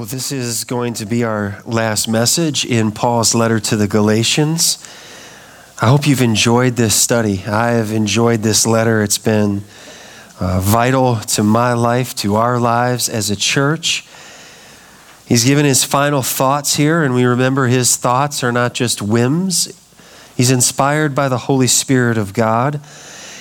[0.00, 4.78] Well, this is going to be our last message in Paul's letter to the Galatians.
[5.78, 7.44] I hope you've enjoyed this study.
[7.46, 9.02] I have enjoyed this letter.
[9.02, 9.60] It's been
[10.40, 14.06] uh, vital to my life, to our lives as a church.
[15.26, 19.66] He's given his final thoughts here, and we remember his thoughts are not just whims.
[20.34, 22.80] He's inspired by the Holy Spirit of God.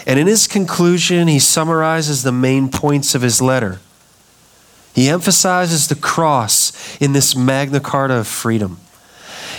[0.05, 3.79] And in his conclusion, he summarizes the main points of his letter.
[4.93, 8.79] He emphasizes the cross in this Magna Carta of freedom.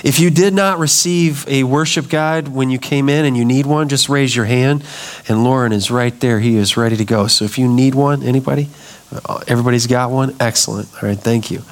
[0.02, 3.66] If you did not receive a worship guide when you came in and you need
[3.66, 4.84] one, just raise your hand.
[5.28, 6.40] And Lauren is right there.
[6.40, 7.26] He is ready to go.
[7.26, 8.68] So if you need one, anybody?
[9.12, 10.34] Uh, everybody's got one?
[10.40, 10.88] Excellent.
[10.94, 11.62] All right, thank you.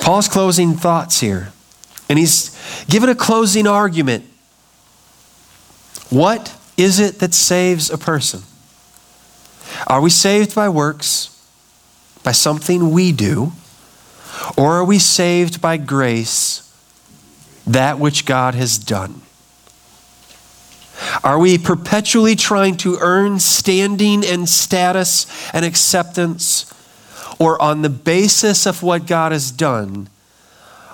[0.00, 1.52] Paul's closing thoughts here.
[2.08, 4.24] And he's given a closing argument.
[6.10, 8.42] What is it that saves a person?
[9.86, 11.31] Are we saved by works?
[12.22, 13.52] By something we do?
[14.56, 16.68] Or are we saved by grace,
[17.66, 19.22] that which God has done?
[21.24, 26.72] Are we perpetually trying to earn standing and status and acceptance?
[27.38, 30.08] Or on the basis of what God has done,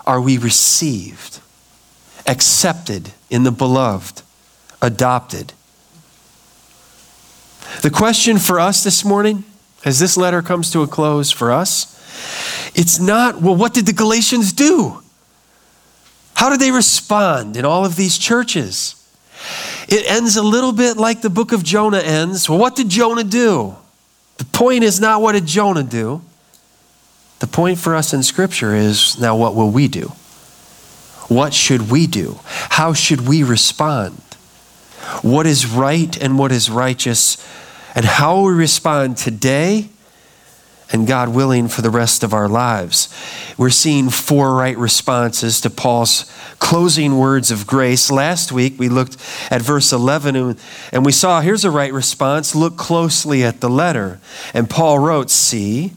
[0.06, 1.40] are we received,
[2.26, 4.22] accepted in the beloved,
[4.80, 5.52] adopted?
[7.82, 9.44] The question for us this morning
[9.84, 11.94] as this letter comes to a close for us,
[12.74, 15.02] it's not, well, what did the Galatians do?
[16.34, 18.94] How did they respond in all of these churches?
[19.88, 22.48] It ends a little bit like the book of Jonah ends.
[22.48, 23.76] Well, what did Jonah do?
[24.36, 26.22] The point is not what did Jonah do.
[27.40, 30.12] The point for us in Scripture is now what will we do?
[31.28, 32.38] What should we do?
[32.44, 34.20] How should we respond?
[35.22, 37.36] What is right and what is righteous
[37.94, 39.88] and how we respond today
[40.90, 43.14] and God willing for the rest of our lives.
[43.58, 48.10] We're seeing four right responses to Paul's closing words of grace.
[48.10, 49.16] Last week we looked
[49.50, 50.56] at verse 11
[50.92, 54.18] and we saw here's a right response look closely at the letter.
[54.54, 55.92] And Paul wrote, See,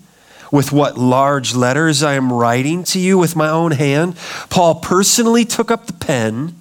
[0.52, 4.18] with what large letters I am writing to you with my own hand.
[4.50, 6.61] Paul personally took up the pen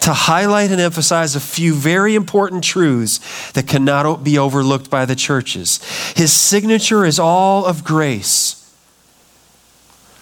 [0.00, 5.16] to highlight and emphasize a few very important truths that cannot be overlooked by the
[5.16, 5.80] churches.
[6.16, 8.54] His signature is all of grace.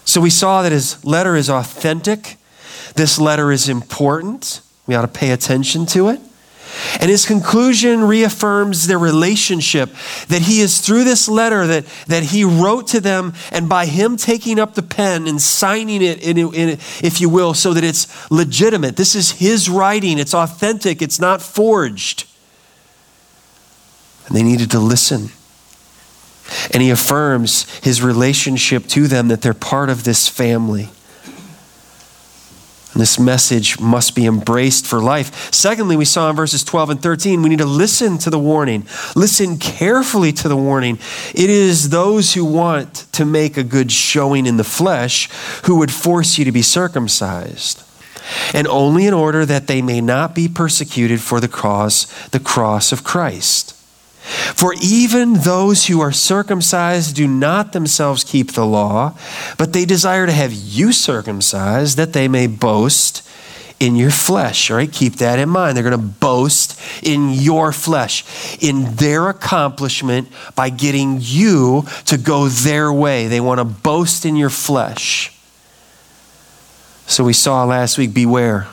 [0.05, 2.37] So we saw that his letter is authentic.
[2.95, 4.61] This letter is important.
[4.85, 6.21] We ought to pay attention to it.
[6.99, 9.89] And his conclusion reaffirms their relationship
[10.27, 14.17] that he is through this letter that, that he wrote to them, and by him
[14.17, 16.69] taking up the pen and signing it, in, in,
[17.01, 18.95] if you will, so that it's legitimate.
[18.95, 22.25] This is his writing, it's authentic, it's not forged.
[24.27, 25.29] And they needed to listen.
[26.71, 30.89] And he affirms his relationship to them that they're part of this family.
[32.97, 35.53] This message must be embraced for life.
[35.53, 38.87] Secondly, we saw in verses 12 and 13, we need to listen to the warning.
[39.15, 40.97] Listen carefully to the warning.
[41.35, 45.29] It is those who want to make a good showing in the flesh
[45.65, 47.83] who would force you to be circumcised.
[48.53, 52.91] And only in order that they may not be persecuted for the cause, the cross
[52.91, 53.76] of Christ.
[54.27, 59.17] For even those who are circumcised do not themselves keep the law,
[59.57, 63.27] but they desire to have you circumcised that they may boast
[63.79, 64.71] in your flesh.
[64.71, 65.75] All right, keep that in mind.
[65.77, 68.25] They're going to boast in your flesh,
[68.61, 73.27] in their accomplishment by getting you to go their way.
[73.27, 75.33] They want to boast in your flesh.
[77.05, 78.67] So we saw last week beware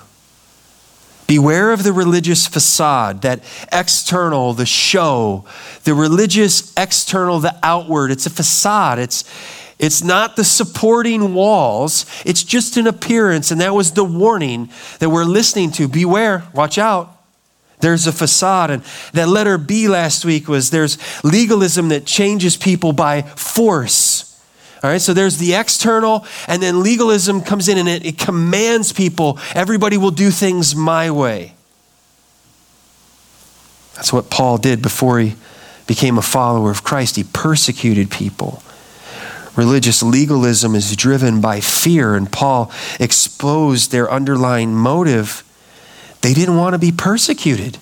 [1.26, 3.42] Beware of the religious facade, that
[3.72, 5.46] external, the show,
[5.84, 8.10] the religious external, the outward.
[8.10, 8.98] It's a facade.
[8.98, 9.24] It's,
[9.78, 13.50] it's not the supporting walls, it's just an appearance.
[13.50, 15.88] And that was the warning that we're listening to.
[15.88, 17.10] Beware, watch out.
[17.80, 18.70] There's a facade.
[18.70, 18.82] And
[19.12, 24.13] that letter B last week was there's legalism that changes people by force.
[24.84, 28.92] All right, so there's the external, and then legalism comes in and it, it commands
[28.92, 31.54] people, everybody will do things my way.
[33.94, 35.36] That's what Paul did before he
[35.86, 37.16] became a follower of Christ.
[37.16, 38.62] He persecuted people.
[39.56, 42.70] Religious legalism is driven by fear, and Paul
[43.00, 45.42] exposed their underlying motive.
[46.20, 47.78] They didn't want to be persecuted,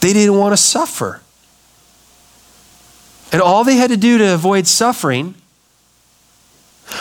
[0.00, 1.22] they didn't want to suffer.
[3.32, 5.36] And all they had to do to avoid suffering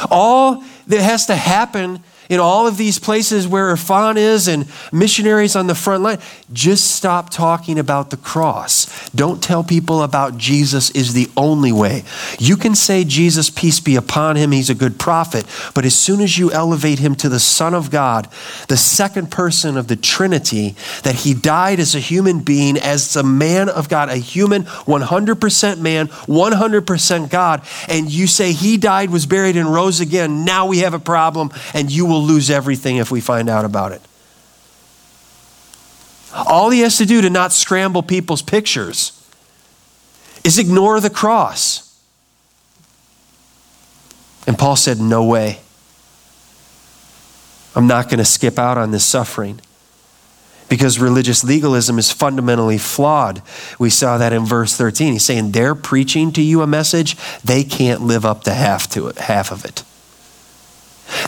[0.09, 5.57] all that has to happen in all of these places where Irfan is and missionaries
[5.57, 6.17] on the front line.
[6.53, 9.09] Just stop talking about the cross.
[9.09, 12.05] Don't tell people about Jesus is the only way.
[12.39, 15.45] You can say, Jesus, peace be upon him, he's a good prophet,
[15.75, 18.29] but as soon as you elevate him to the Son of God,
[18.69, 23.23] the second person of the Trinity, that he died as a human being, as a
[23.23, 29.25] man of God, a human, 100% man, 100% God, and you say he died, was
[29.25, 33.11] buried, and rose again, now we have a problem, and you will lose everything if
[33.11, 34.01] we find out about it.
[36.33, 39.17] All he has to do to not scramble people's pictures
[40.43, 41.87] is ignore the cross.
[44.47, 45.59] And Paul said, No way.
[47.75, 49.61] I'm not going to skip out on this suffering
[50.67, 53.41] because religious legalism is fundamentally flawed.
[53.77, 55.13] We saw that in verse 13.
[55.13, 59.07] He's saying they're preaching to you a message, they can't live up to half to
[59.07, 59.83] it, half of it.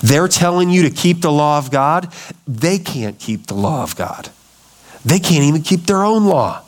[0.02, 2.12] They're telling you to keep the law of God,
[2.48, 4.30] they can't keep the law of God.
[5.06, 6.64] They can't even keep their own law.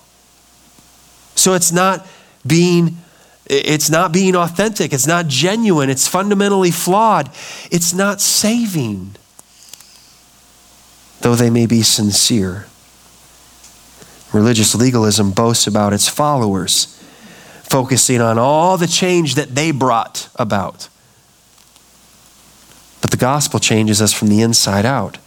[1.35, 2.05] So it's not
[2.45, 2.97] being
[3.47, 7.29] it's not being authentic, it's not genuine, it's fundamentally flawed.
[7.69, 9.15] It's not saving
[11.25, 12.67] though they may be sincere.
[14.31, 17.01] Religious legalism boasts about its followers,
[17.63, 20.87] focusing on all the change that they brought about.
[23.05, 25.19] But the gospel changes us from the inside out.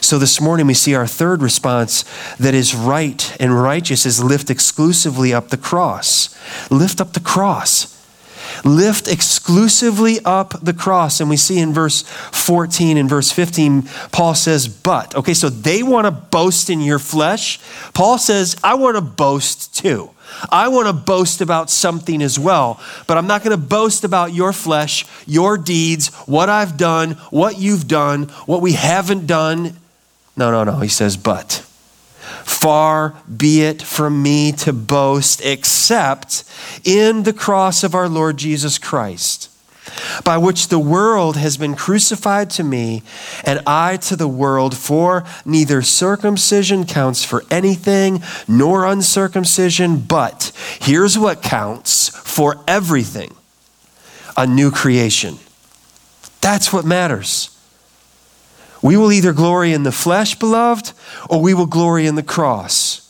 [0.00, 2.04] So this morning we see our third response
[2.38, 6.32] that is right and righteous is lift exclusively up the cross.
[6.70, 7.90] Lift up the cross
[8.64, 11.20] lift exclusively up the cross.
[11.20, 13.82] And we see in verse 14 and verse 15,
[14.12, 15.16] Paul says, But.
[15.16, 17.58] Okay, so they want to boast in your flesh.
[17.94, 20.13] Paul says, I want to boast too.
[20.50, 24.32] I want to boast about something as well, but I'm not going to boast about
[24.32, 29.76] your flesh, your deeds, what I've done, what you've done, what we haven't done.
[30.36, 30.78] No, no, no.
[30.78, 31.64] He says, but.
[32.44, 36.44] Far be it from me to boast except
[36.84, 39.50] in the cross of our Lord Jesus Christ,
[40.24, 43.02] by which the world has been crucified to me
[43.44, 44.76] and I to the world.
[44.76, 53.34] For neither circumcision counts for anything nor uncircumcision, but here's what counts for everything
[54.36, 55.38] a new creation.
[56.40, 57.50] That's what matters.
[58.82, 60.92] We will either glory in the flesh, beloved,
[61.30, 63.00] or we will glory in the cross.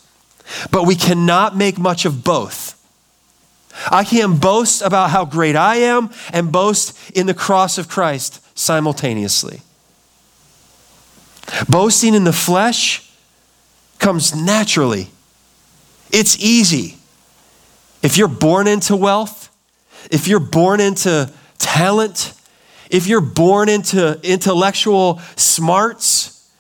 [0.71, 2.74] But we cannot make much of both.
[3.91, 8.41] I can't boast about how great I am and boast in the cross of Christ
[8.56, 9.61] simultaneously.
[11.69, 13.11] Boasting in the flesh
[13.99, 15.09] comes naturally,
[16.11, 16.97] it's easy.
[18.03, 19.50] If you're born into wealth,
[20.11, 22.35] if you're born into talent,
[22.91, 26.50] if you're born into intellectual smarts,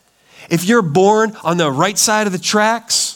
[0.50, 3.13] if you're born on the right side of the tracks,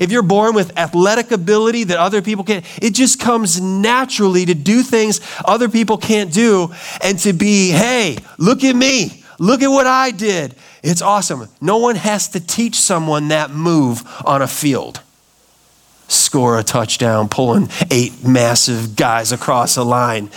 [0.00, 4.54] if you're born with athletic ability that other people can't, it just comes naturally to
[4.54, 6.72] do things other people can't do
[7.02, 10.54] and to be, hey, look at me, look at what I did.
[10.82, 11.48] It's awesome.
[11.60, 15.00] No one has to teach someone that move on a field
[16.08, 20.30] score a touchdown, pulling eight massive guys across a line.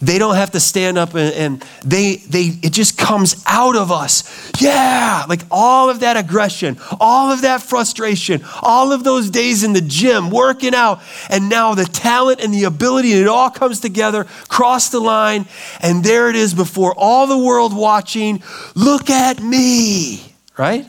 [0.00, 3.92] They don't have to stand up and, and, they they it just comes out of
[3.92, 4.50] us.
[4.58, 9.74] Yeah, like all of that aggression, all of that frustration, all of those days in
[9.74, 13.80] the gym working out, and now the talent and the ability, and it all comes
[13.80, 15.46] together, cross the line,
[15.80, 18.42] and there it is before all the world watching.
[18.74, 20.86] Look at me, right?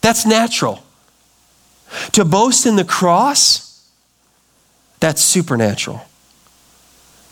[0.00, 0.82] That's natural.
[2.12, 3.88] To boast in the cross,
[5.00, 6.02] that's supernatural.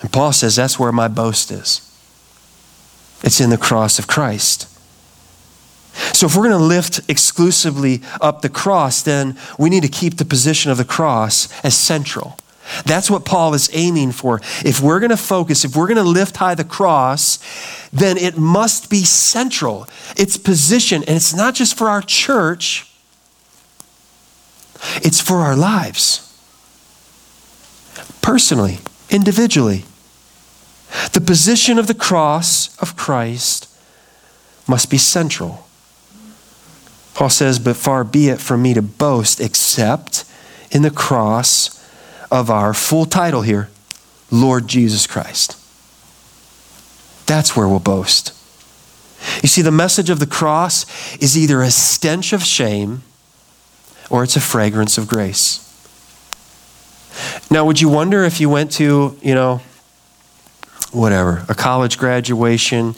[0.00, 1.84] And Paul says that's where my boast is.
[3.22, 4.68] It's in the cross of Christ.
[6.14, 10.16] So, if we're going to lift exclusively up the cross, then we need to keep
[10.16, 12.38] the position of the cross as central.
[12.84, 14.40] That's what Paul is aiming for.
[14.64, 17.38] If we're going to focus, if we're going to lift high the cross,
[17.92, 19.88] then it must be central.
[20.16, 22.87] Its position, and it's not just for our church,
[24.96, 26.24] it's for our lives.
[28.22, 28.78] Personally,
[29.10, 29.84] individually.
[31.12, 33.68] The position of the cross of Christ
[34.66, 35.66] must be central.
[37.14, 40.24] Paul says, But far be it from me to boast except
[40.70, 41.74] in the cross
[42.30, 43.70] of our full title here,
[44.30, 45.56] Lord Jesus Christ.
[47.26, 48.34] That's where we'll boast.
[49.42, 53.02] You see, the message of the cross is either a stench of shame
[54.10, 55.64] or it's a fragrance of grace.
[57.50, 59.60] Now, would you wonder if you went to, you know,
[60.92, 62.94] whatever, a college graduation,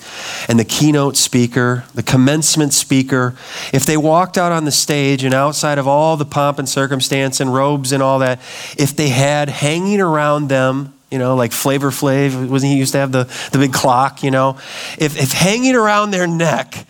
[0.48, 3.34] and the keynote speaker, the commencement speaker,
[3.72, 7.40] if they walked out on the stage and outside of all the pomp and circumstance
[7.40, 8.38] and robes and all that,
[8.78, 12.98] if they had hanging around them, you know, like Flavor Flav, wasn't he used to
[12.98, 14.56] have the, the big clock, you know?
[14.96, 16.86] If, if hanging around their neck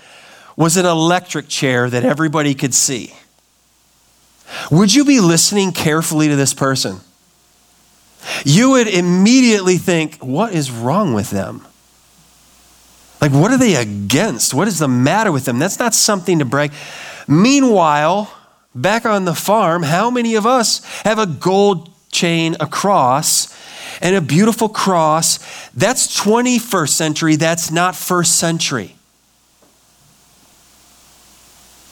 [0.56, 3.14] was an electric chair that everybody could see,
[4.71, 7.00] would you be listening carefully to this person?
[8.45, 11.66] you would immediately think, what is wrong with them?
[13.21, 14.54] Like, what are they against?
[14.54, 15.59] What is the matter with them?
[15.59, 16.73] That's not something to brag.
[17.28, 18.33] Meanwhile,
[18.75, 23.54] back on the farm, how many of us have a gold chain, a cross,
[24.00, 25.38] and a beautiful cross?
[25.75, 28.97] That's 21st century, that's not first century.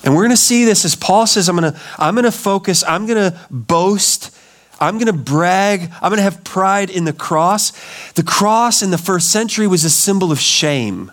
[0.04, 2.32] And we're going to see this as Paul says, I'm going to, I'm going to
[2.32, 4.30] focus, I'm going to boast
[4.80, 5.90] I'm going to brag.
[6.00, 7.72] I'm going to have pride in the cross.
[8.12, 11.10] The cross in the first century was a symbol of shame,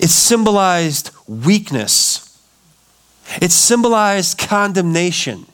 [0.00, 2.38] it symbolized weakness,
[3.40, 5.46] it symbolized condemnation.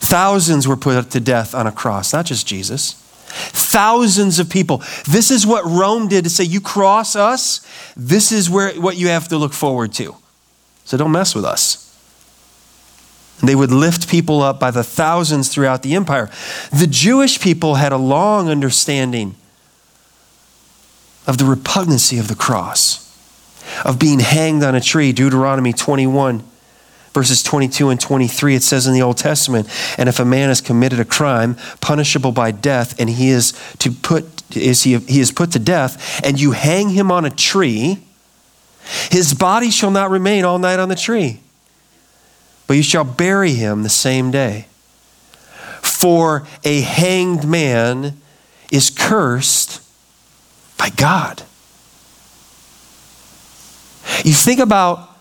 [0.00, 3.00] Thousands were put to death on a cross, not just Jesus.
[3.34, 4.82] Thousands of people.
[5.08, 9.08] This is what Rome did to say, You cross us, this is where, what you
[9.08, 10.14] have to look forward to.
[10.84, 11.80] So don't mess with us.
[13.42, 16.30] They would lift people up by the thousands throughout the empire.
[16.72, 19.34] The Jewish people had a long understanding
[21.26, 23.00] of the repugnancy of the cross,
[23.84, 25.12] of being hanged on a tree.
[25.12, 26.44] Deuteronomy 21,
[27.14, 30.60] verses 22 and 23, it says in the Old Testament, and if a man has
[30.60, 35.32] committed a crime punishable by death, and he is to put is he, he is
[35.32, 37.98] put to death, and you hang him on a tree,
[39.10, 41.40] his body shall not remain all night on the tree
[42.66, 44.66] but you shall bury him the same day.
[45.82, 48.20] For a hanged man
[48.70, 49.82] is cursed
[50.78, 51.42] by God.
[54.24, 55.13] You think about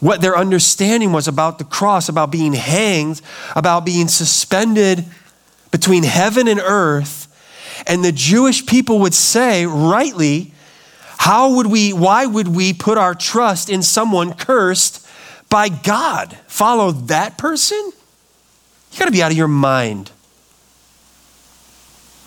[0.00, 3.20] what their understanding was about the cross, about being hanged,
[3.54, 5.04] about being suspended
[5.70, 7.22] between heaven and earth.
[7.86, 10.52] And the Jewish people would say, rightly,
[11.18, 15.06] how would we, why would we put our trust in someone cursed
[15.48, 16.36] by God.
[16.46, 17.92] Follow that person?
[18.92, 20.10] You got to be out of your mind.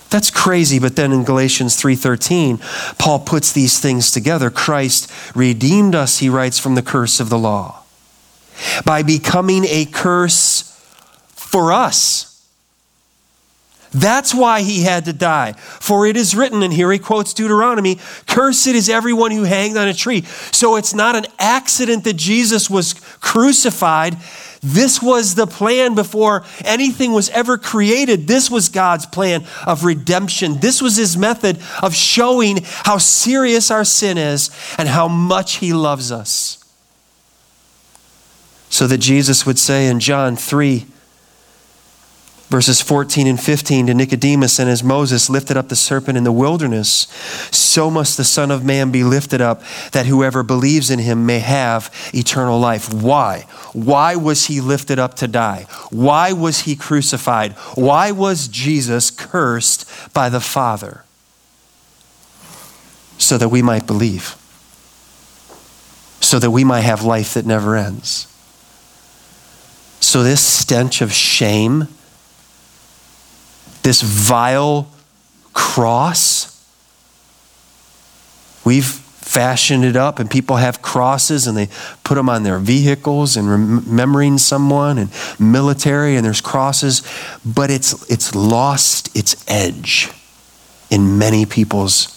[0.10, 2.60] That's crazy, but then in Galatians 3:13,
[2.98, 4.50] Paul puts these things together.
[4.50, 7.84] Christ redeemed us, he writes, from the curse of the law
[8.86, 10.64] by becoming a curse
[11.36, 12.26] for us.
[13.92, 15.54] That's why he had to die.
[15.54, 17.98] For it is written, and here he quotes Deuteronomy
[18.28, 20.22] Cursed is everyone who hanged on a tree.
[20.52, 24.18] So it's not an accident that Jesus was crucified.
[24.62, 28.28] This was the plan before anything was ever created.
[28.28, 30.60] This was God's plan of redemption.
[30.60, 35.72] This was his method of showing how serious our sin is and how much he
[35.72, 36.58] loves us.
[38.70, 40.86] So that Jesus would say in John 3,
[42.50, 46.32] verses 14 and 15 to Nicodemus, and as Moses lifted up the serpent in the
[46.32, 47.08] wilderness,
[47.52, 51.40] so must the Son of Man be lifted up, that whoever believes in him may
[51.40, 52.92] have eternal life.
[52.92, 53.42] Why?
[53.74, 55.68] Why was he lifted up to die?
[55.92, 57.54] Why was he crucified?
[57.76, 61.04] Why was Jesus cursed by the Father?
[63.20, 64.36] So that we might believe,
[66.20, 68.26] so that we might have life that never ends.
[70.00, 71.90] So, this stench of shame
[73.84, 74.92] this vile
[75.54, 76.56] cross.
[78.66, 78.86] We've
[79.30, 81.70] fashioned it up, and people have crosses and they
[82.04, 87.04] put them on their vehicles and remembering someone and military, and there's crosses,
[87.46, 90.10] but it's, it's lost its edge
[90.90, 92.16] in many people's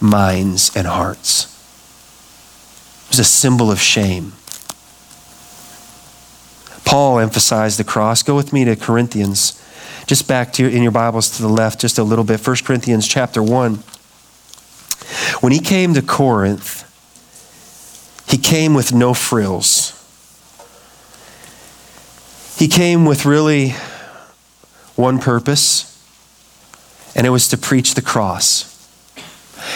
[0.00, 1.46] minds and hearts.
[3.06, 4.32] It was a symbol of shame.
[6.84, 8.22] Paul emphasized the cross.
[8.22, 9.60] Go with me to Corinthians
[10.06, 12.46] just back to your, in your Bibles to the left just a little bit.
[12.46, 13.74] 1 Corinthians chapter 1.
[15.40, 16.82] When he came to Corinth,
[18.28, 19.90] he came with no frills.
[22.58, 23.70] He came with really
[24.96, 25.90] one purpose,
[27.14, 28.70] and it was to preach the cross.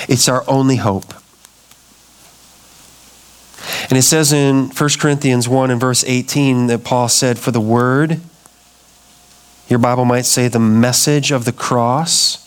[0.09, 1.13] It's our only hope.
[3.91, 7.61] And it says in 1 Corinthians 1 and verse 18 that Paul said, For the
[7.61, 8.21] word
[9.69, 12.45] your Bible might say the message of the cross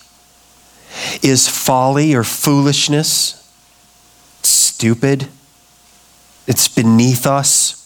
[1.22, 3.38] is folly or foolishness,
[4.42, 5.28] stupid,
[6.48, 7.78] it's beneath us.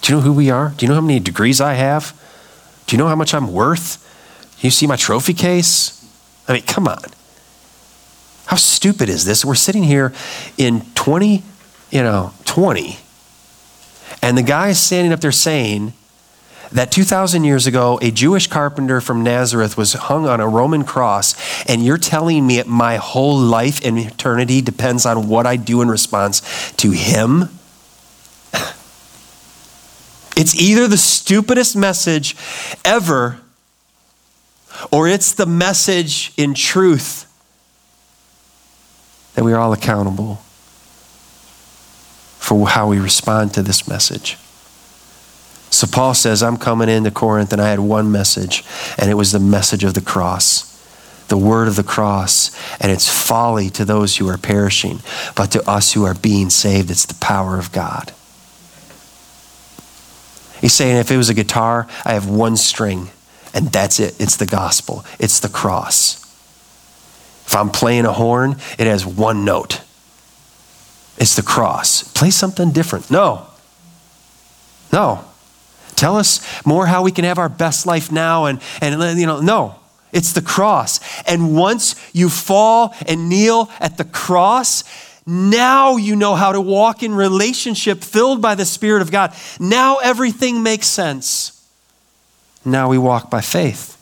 [0.00, 0.72] Do you know who we are?
[0.76, 2.18] Do you know how many degrees I have?
[2.86, 4.04] Do you know how much I'm worth?
[4.60, 5.94] You see my trophy case?
[6.48, 7.02] I mean, come on.
[8.46, 9.44] How stupid is this?
[9.44, 10.14] We're sitting here
[10.56, 11.42] in 20,
[11.90, 12.98] you know, 20,
[14.22, 15.92] and the guy is standing up there saying
[16.72, 21.34] that 2,000 years ago, a Jewish carpenter from Nazareth was hung on a Roman cross,
[21.66, 25.88] and you're telling me my whole life and eternity depends on what I do in
[25.88, 27.50] response to him?
[30.36, 32.36] It's either the stupidest message
[32.84, 33.40] ever,
[34.92, 37.24] or it's the message in truth
[39.34, 40.36] that we are all accountable
[42.38, 44.38] for how we respond to this message.
[45.70, 48.64] So Paul says, I'm coming into Corinth and I had one message,
[48.98, 50.64] and it was the message of the cross,
[51.28, 52.50] the word of the cross.
[52.80, 55.00] And it's folly to those who are perishing,
[55.36, 58.12] but to us who are being saved, it's the power of God.
[60.60, 63.10] He's saying if it was a guitar, I have one string,
[63.54, 64.20] and that's it.
[64.20, 66.24] It's the gospel, it's the cross.
[67.46, 69.80] If I'm playing a horn, it has one note.
[71.16, 72.02] It's the cross.
[72.02, 73.10] Play something different.
[73.10, 73.46] No.
[74.92, 75.24] No.
[75.98, 79.40] Tell us more how we can have our best life now and, and you know,
[79.40, 79.74] no.
[80.12, 81.00] It's the cross.
[81.24, 84.84] And once you fall and kneel at the cross,
[85.26, 89.34] now you know how to walk in relationship filled by the Spirit of God.
[89.58, 91.68] Now everything makes sense.
[92.64, 93.96] Now we walk by faith.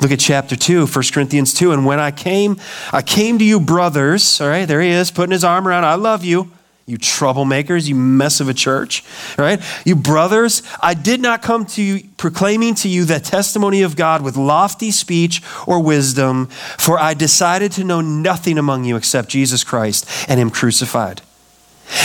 [0.00, 1.72] Look at chapter 2, 1 Corinthians 2.
[1.72, 2.56] And when I came,
[2.90, 4.40] I came to you, brothers.
[4.40, 5.84] All right, there he is, putting his arm around.
[5.84, 6.50] I love you.
[6.86, 9.04] You troublemakers, you mess of a church,
[9.38, 9.60] right?
[9.84, 14.22] You brothers, I did not come to you proclaiming to you the testimony of God
[14.22, 16.46] with lofty speech or wisdom,
[16.78, 21.22] for I decided to know nothing among you except Jesus Christ and Him crucified.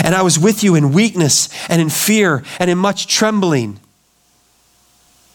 [0.04, 3.80] And I was with you in weakness and in fear and in much trembling.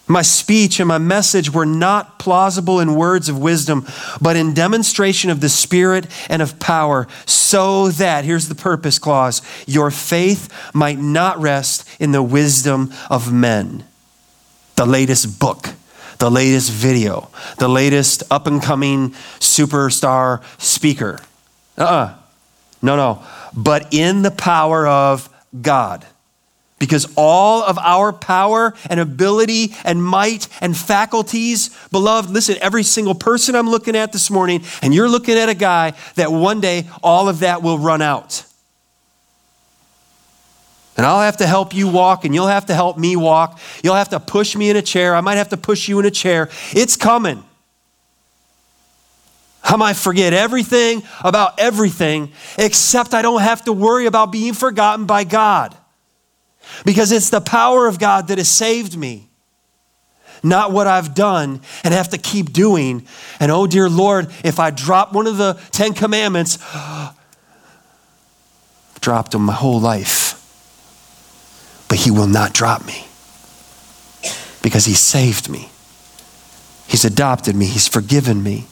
[0.08, 3.86] My speech and my message were not plausible in words of wisdom,
[4.20, 9.42] but in demonstration of the Spirit and of power, so that, here's the purpose clause,
[9.66, 13.84] your faith might not rest in the wisdom of men.
[14.74, 15.68] The latest book,
[16.18, 21.20] the latest video, the latest up and coming superstar speaker.
[21.78, 21.88] Uh uh-uh.
[21.88, 22.14] uh
[22.82, 23.22] No, no.
[23.54, 25.28] But in the power of
[25.60, 26.04] God.
[26.82, 33.14] Because all of our power and ability and might and faculties, beloved, listen, every single
[33.14, 36.88] person I'm looking at this morning, and you're looking at a guy that one day
[37.00, 38.44] all of that will run out.
[40.96, 43.60] And I'll have to help you walk, and you'll have to help me walk.
[43.84, 45.14] You'll have to push me in a chair.
[45.14, 46.50] I might have to push you in a chair.
[46.72, 47.44] It's coming.
[49.62, 55.06] I might forget everything about everything, except I don't have to worry about being forgotten
[55.06, 55.76] by God
[56.84, 59.28] because it's the power of God that has saved me,
[60.42, 63.06] not what I've done and have to keep doing.
[63.40, 67.14] And oh, dear Lord, if I drop one of the Ten Commandments, I've
[69.00, 70.38] dropped them my whole life.
[71.88, 73.06] But He will not drop me
[74.62, 75.68] because He saved me.
[76.86, 77.66] He's adopted me.
[77.66, 78.66] He's forgiven me.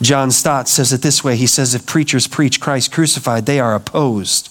[0.00, 3.74] John Stott says it this way He says, If preachers preach Christ crucified, they are
[3.74, 4.50] opposed,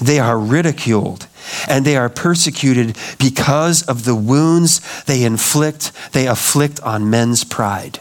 [0.00, 1.26] they are ridiculed,
[1.68, 8.00] and they are persecuted because of the wounds they inflict, they afflict on men's pride.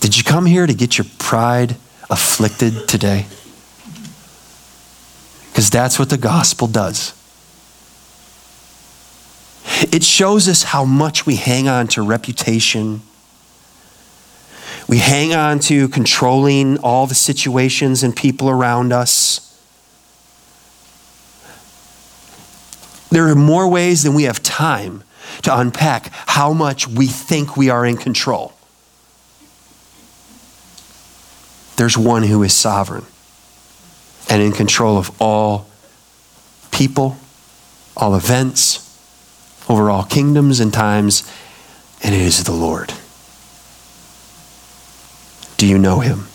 [0.00, 1.76] Did you come here to get your pride
[2.10, 3.26] afflicted today?
[5.48, 7.14] Because that's what the gospel does.
[9.92, 13.02] It shows us how much we hang on to reputation.
[14.88, 19.53] We hang on to controlling all the situations and people around us.
[23.14, 25.04] There are more ways than we have time
[25.42, 28.52] to unpack how much we think we are in control.
[31.76, 33.06] There's one who is sovereign
[34.28, 35.68] and in control of all
[36.72, 37.16] people,
[37.96, 38.80] all events,
[39.68, 41.22] over all kingdoms and times,
[42.02, 42.92] and it is the Lord.
[45.56, 46.26] Do you know him?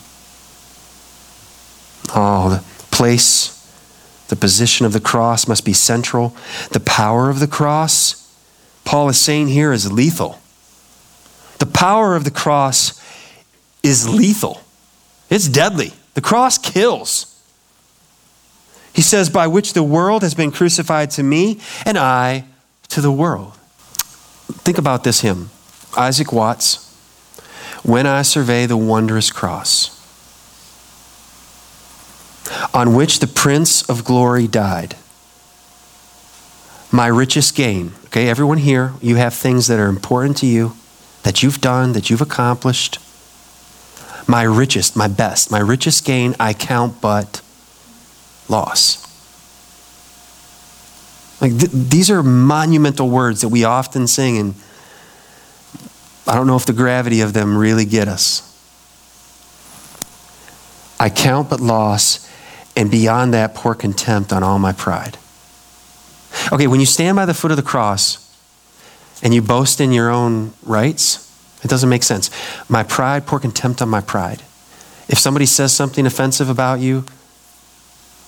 [2.15, 2.63] Oh, the
[2.95, 3.58] place
[4.29, 6.35] the position of the cross must be central.
[6.71, 8.31] The power of the cross,
[8.85, 10.39] Paul is saying here, is lethal.
[11.57, 13.03] The power of the cross
[13.83, 14.61] is lethal,
[15.29, 15.93] it's deadly.
[16.15, 17.25] The cross kills.
[18.93, 22.45] He says, by which the world has been crucified to me, and I
[22.89, 23.53] to the world.
[24.63, 25.51] Think about this hymn
[25.95, 26.93] Isaac Watts,
[27.83, 29.98] When I Survey the Wondrous Cross
[32.73, 34.95] on which the Prince of Glory died.
[36.91, 37.93] My richest gain.
[38.05, 40.73] Okay, everyone here, you have things that are important to you,
[41.23, 42.97] that you've done, that you've accomplished.
[44.27, 47.41] My richest, my best, my richest gain I count but
[48.47, 49.05] loss.
[51.41, 54.55] Like th- these are monumental words that we often sing, and
[56.27, 58.45] I don't know if the gravity of them really get us.
[60.99, 62.28] I count but loss,
[62.79, 65.17] and beyond that, pour contempt on all my pride.
[66.53, 68.33] Okay, when you stand by the foot of the cross
[69.21, 71.29] and you boast in your own rights,
[71.61, 72.31] it doesn't make sense.
[72.69, 74.43] My pride, pour contempt on my pride.
[75.09, 77.03] If somebody says something offensive about you,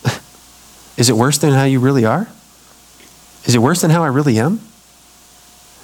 [0.97, 2.27] is it worse than how you really are?
[3.45, 4.59] Is it worse than how I really am?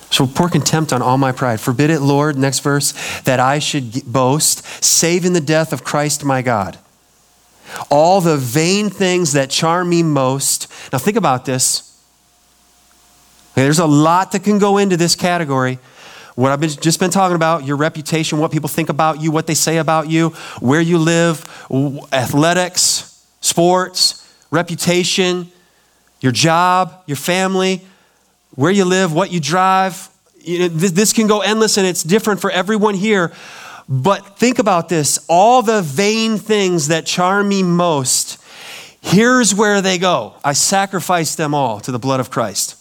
[0.10, 1.62] So pour contempt on all my pride.
[1.62, 6.26] Forbid it, Lord, next verse, that I should boast, save in the death of Christ
[6.26, 6.78] my God.
[7.90, 10.68] All the vain things that charm me most.
[10.92, 11.84] Now think about this.
[13.56, 15.80] There's a lot that can go into this category.
[16.36, 19.48] What I've been, just been talking about, your reputation, what people think about you, what
[19.48, 21.44] they say about you, where you live,
[22.14, 25.52] athletics, sports, reputation,
[26.22, 27.82] your job, your family,
[28.52, 30.10] where you live, what you drive.
[30.40, 33.32] You know, this, this can go endless and it's different for everyone here.
[33.90, 38.42] But think about this all the vain things that charm me most,
[39.02, 40.36] here's where they go.
[40.44, 42.76] I sacrifice them all to the blood of Christ.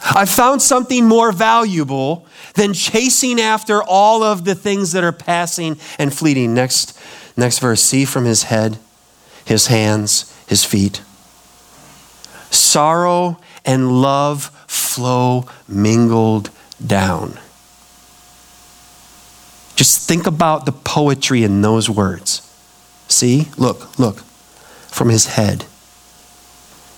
[0.00, 5.76] I found something more valuable than chasing after all of the things that are passing
[5.98, 6.54] and fleeting.
[6.54, 6.98] Next,
[7.36, 8.78] next verse see from his head,
[9.44, 11.02] his hands, his feet.
[12.50, 16.50] Sorrow and love flow mingled
[16.84, 17.38] down.
[19.78, 22.42] Just think about the poetry in those words.
[23.06, 23.46] See?
[23.56, 24.22] Look, look.
[24.88, 25.66] From his head,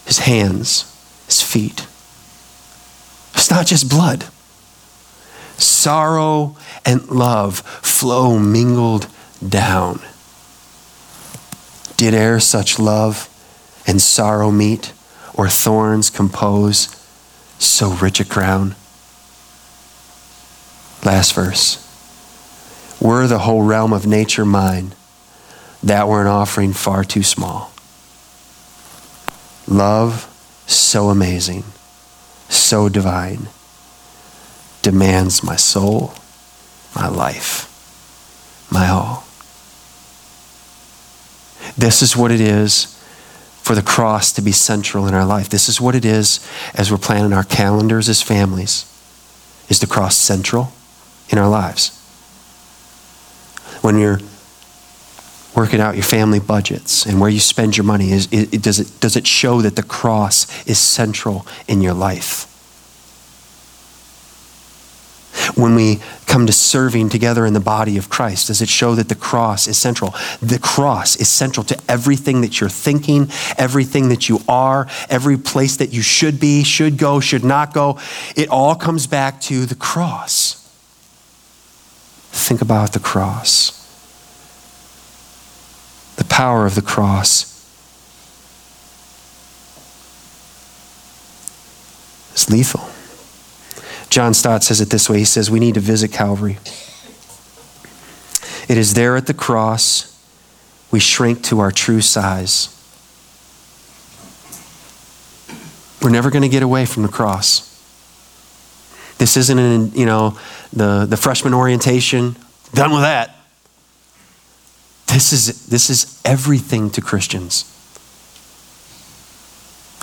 [0.07, 0.91] his hands,
[1.27, 1.87] his feet.
[3.35, 4.25] It's not just blood.
[5.59, 9.09] Sorrow and love flow mingled
[9.47, 10.01] down.
[11.99, 13.29] Did e'er such love
[13.87, 14.95] and sorrow meet,
[15.35, 16.89] or thorns compose
[17.59, 18.75] so rich a crown?
[21.05, 21.87] Last verse.
[23.01, 24.95] Were the whole realm of nature mine,
[25.83, 27.73] that were an offering far too small.
[29.67, 30.27] Love
[30.67, 31.65] so amazing,
[32.49, 33.49] so divine,
[34.83, 36.15] demands my soul,
[36.95, 37.67] my life,
[38.71, 39.25] my all.
[41.77, 42.97] This is what it is
[43.63, 45.49] for the cross to be central in our life.
[45.49, 48.85] This is what it is as we're planning our calendars as families.
[49.69, 50.73] Is the cross central
[51.29, 52.00] in our lives?
[53.83, 54.21] When you're
[55.57, 59.01] working out your family budgets and where you spend your money, is, it, does, it,
[59.01, 62.47] does it show that the cross is central in your life?
[65.57, 68.49] when we come to serving together in the body of Christ?
[68.49, 70.15] Does it show that the cross is central?
[70.41, 75.77] The cross is central to everything that you're thinking, everything that you are, every place
[75.77, 77.99] that you should be, should go, should not go.
[78.37, 80.60] It all comes back to the cross.
[82.33, 83.77] Think about the cross.
[86.17, 87.47] The power of the cross
[92.35, 92.89] is lethal.
[94.11, 96.59] John Stott says it this way He says, We need to visit Calvary.
[98.69, 100.11] It is there at the cross
[100.91, 102.77] we shrink to our true size.
[106.03, 107.70] We're never going to get away from the cross.
[109.21, 110.39] This isn't in, you know,
[110.73, 112.37] the, the freshman orientation.
[112.73, 113.37] Done with that.
[115.09, 117.67] This is, this is everything to Christians.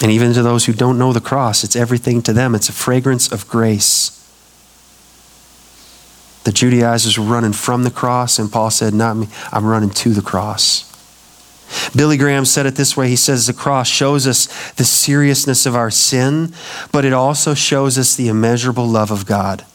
[0.04, 2.54] And even to those who don't know the cross, it's everything to them.
[2.54, 4.14] It's a fragrance of grace.
[6.44, 10.14] The Judaizers were running from the cross, and Paul said, Not me, I'm running to
[10.14, 10.84] the cross.
[11.96, 15.76] Billy Graham said it this way He says, The cross shows us the seriousness of
[15.76, 16.54] our sin,
[16.92, 19.66] but it also shows us the immeasurable love of God.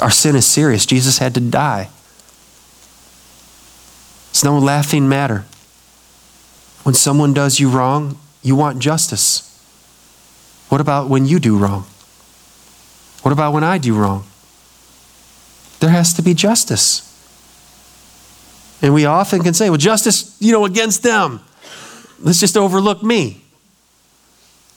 [0.00, 0.86] Our sin is serious.
[0.86, 1.90] Jesus had to die.
[4.30, 5.44] It's no laughing matter.
[6.82, 9.48] When someone does you wrong, you want justice.
[10.68, 11.84] What about when you do wrong?
[13.20, 14.24] What about when I do wrong?
[15.80, 17.11] There has to be justice.
[18.82, 21.40] And we often can say, well, justice, you know, against them.
[22.18, 23.42] Let's just overlook me.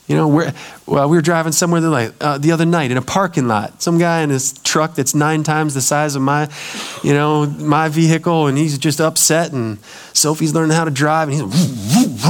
[0.08, 0.54] You know, we're,
[0.86, 3.82] well, we were driving somewhere the, uh, the other night in a parking lot.
[3.82, 6.48] Some guy in his truck that's nine times the size of my,
[7.04, 9.52] you know, my vehicle, and he's just upset.
[9.52, 9.80] And
[10.14, 12.26] Sophie's learning how to drive, and he's,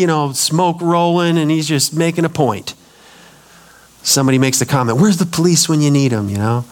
[0.00, 2.74] you know, smoke rolling, and he's just making a point.
[4.04, 6.28] Somebody makes the comment, Where's the police when you need them?
[6.28, 6.64] You know?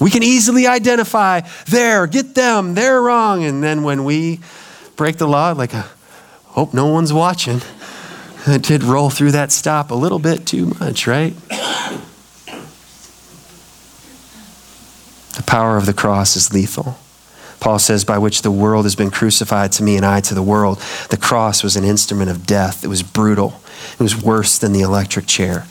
[0.00, 3.44] We can easily identify there, get them, they're wrong.
[3.44, 4.40] And then when we
[4.96, 5.84] break the law, like, I
[6.46, 7.60] hope no one's watching,
[8.46, 11.34] it did roll through that stop a little bit too much, right?
[15.36, 16.98] The power of the cross is lethal.
[17.64, 20.42] Paul says, by which the world has been crucified to me and I to the
[20.42, 20.78] world.
[21.08, 22.84] The cross was an instrument of death.
[22.84, 23.58] It was brutal.
[23.94, 25.66] It was worse than the electric chair.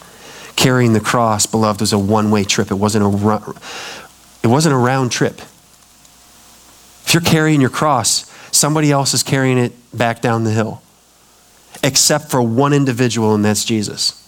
[0.56, 2.72] Carrying the cross, beloved, was a one way trip.
[2.72, 3.54] It wasn't a,
[4.44, 5.40] it wasn't a round trip.
[7.06, 10.82] If you're carrying your cross, somebody else is carrying it back down the hill,
[11.84, 14.20] except for one individual, and that's Jesus.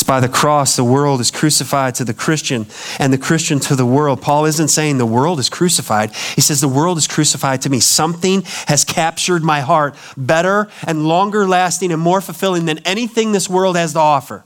[0.00, 2.66] It's by the cross the world is crucified to the Christian
[2.98, 4.22] and the Christian to the world.
[4.22, 6.14] Paul isn't saying the world is crucified.
[6.14, 7.80] He says the world is crucified to me.
[7.80, 13.50] Something has captured my heart better and longer lasting and more fulfilling than anything this
[13.50, 14.42] world has to offer.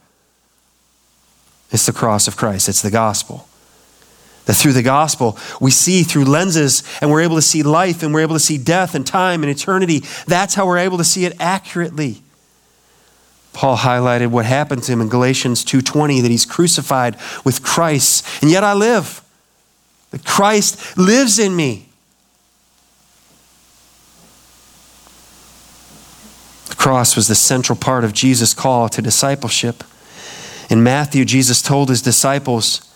[1.71, 3.49] It's the cross of Christ, it's the gospel.
[4.47, 8.13] That through the gospel, we see through lenses and we're able to see life and
[8.13, 10.03] we're able to see death and time and eternity.
[10.27, 12.23] That's how we're able to see it accurately.
[13.55, 18.51] Paul highlighted what happened to him in Galatians 2:20 that he's crucified with Christ and
[18.51, 19.23] yet I live.
[20.11, 21.89] That Christ lives in me.
[26.69, 29.85] The cross was the central part of Jesus' call to discipleship.
[30.71, 32.91] In Matthew, Jesus told his disciples,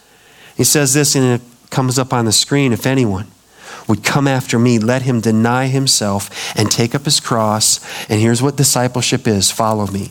[0.56, 3.28] he says this, and it comes up on the screen if anyone
[3.88, 7.80] would come after me, let him deny himself and take up his cross.
[8.08, 10.10] And here's what discipleship is follow me.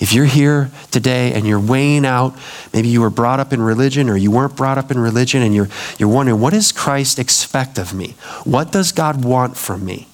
[0.00, 2.34] If you're here today and you're weighing out,
[2.72, 5.54] maybe you were brought up in religion or you weren't brought up in religion, and
[5.54, 8.14] you're, you're wondering, what does Christ expect of me?
[8.44, 10.08] What does God want from me?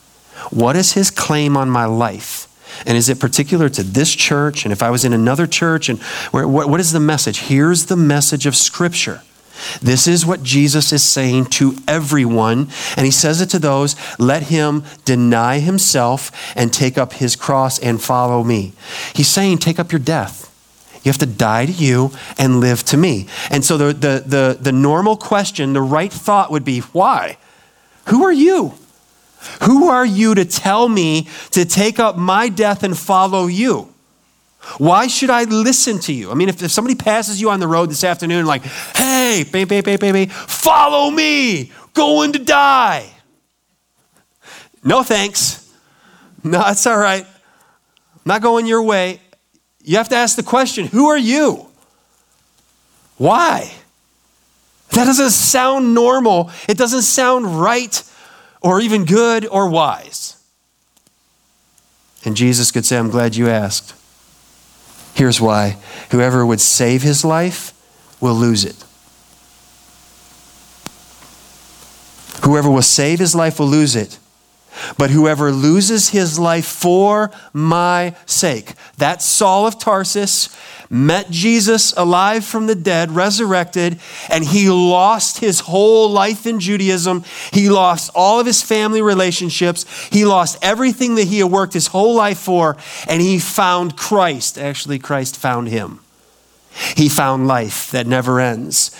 [0.51, 2.49] What is his claim on my life?
[2.84, 4.64] And is it particular to this church?
[4.64, 5.98] And if I was in another church, and
[6.32, 7.40] where, what, what is the message?
[7.40, 9.22] Here's the message of Scripture.
[9.80, 12.68] This is what Jesus is saying to everyone.
[12.96, 17.78] And he says it to those let him deny himself and take up his cross
[17.78, 18.72] and follow me.
[19.14, 20.52] He's saying, take up your death.
[21.04, 23.28] You have to die to you and live to me.
[23.50, 27.38] And so the, the, the, the normal question, the right thought would be, why?
[28.08, 28.74] Who are you?
[29.64, 33.92] Who are you to tell me to take up my death and follow you?
[34.78, 36.30] Why should I listen to you?
[36.30, 39.80] I mean, if, if somebody passes you on the road this afternoon, like, hey, baby,
[39.80, 43.09] baby, baby, follow me, going to die.
[44.85, 45.62] No thanks.
[46.44, 47.26] No, that's all right.
[47.26, 49.20] I'm not going your way.
[49.82, 51.66] You have to ask the question who are you?
[53.16, 53.72] Why?
[54.90, 56.52] That doesn't sound normal.
[56.68, 58.00] It doesn't sound right
[58.66, 60.37] or even good or wise.
[62.24, 63.94] And Jesus could say, I'm glad you asked.
[65.14, 65.76] Here's why
[66.11, 67.72] whoever would save his life
[68.20, 68.85] will lose it.
[72.44, 74.18] Whoever will save his life will lose it.
[74.98, 80.48] But whoever loses his life for my sake, that Saul of Tarsus
[80.90, 83.99] met Jesus alive from the dead, resurrected,
[84.31, 87.25] and he lost his whole life in Judaism.
[87.53, 89.85] He lost all of his family relationships.
[90.11, 92.77] He lost everything that he had worked his whole life for,
[93.09, 94.59] and he found Christ.
[94.59, 96.01] Actually, Christ found him.
[96.96, 98.90] He found life that never ends.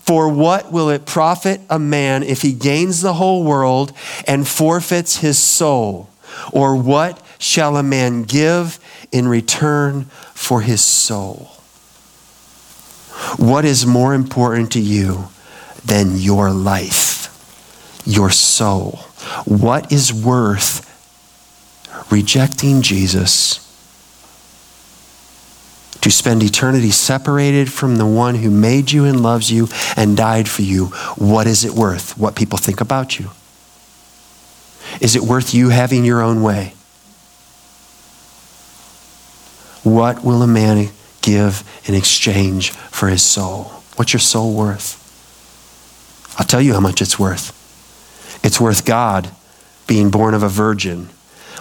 [0.00, 3.92] For what will it profit a man if he gains the whole world
[4.26, 6.08] and forfeits his soul?
[6.52, 8.78] Or what shall a man give
[9.12, 11.52] in return for his soul?
[13.36, 15.28] What is more important to you
[15.84, 19.00] than your life, your soul?
[19.44, 20.84] What is worth
[22.10, 23.64] rejecting Jesus?
[26.00, 30.48] to spend eternity separated from the one who made you and loves you and died
[30.48, 32.16] for you, what is it worth?
[32.16, 33.30] What people think about you?
[35.00, 36.72] Is it worth you having your own way?
[39.88, 40.90] What will a man
[41.22, 43.64] give in exchange for his soul?
[43.96, 44.96] What's your soul worth?
[46.38, 47.54] I'll tell you how much it's worth.
[48.44, 49.30] It's worth God
[49.86, 51.08] being born of a virgin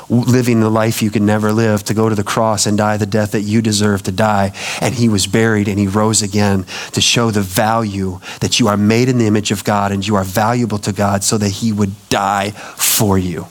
[0.10, 3.06] living the life you could never live, to go to the cross and die the
[3.06, 4.54] death that you deserve to die.
[4.80, 8.78] And he was buried and he rose again to show the value that you are
[8.78, 11.74] made in the image of God and you are valuable to God so that he
[11.74, 13.48] would die for you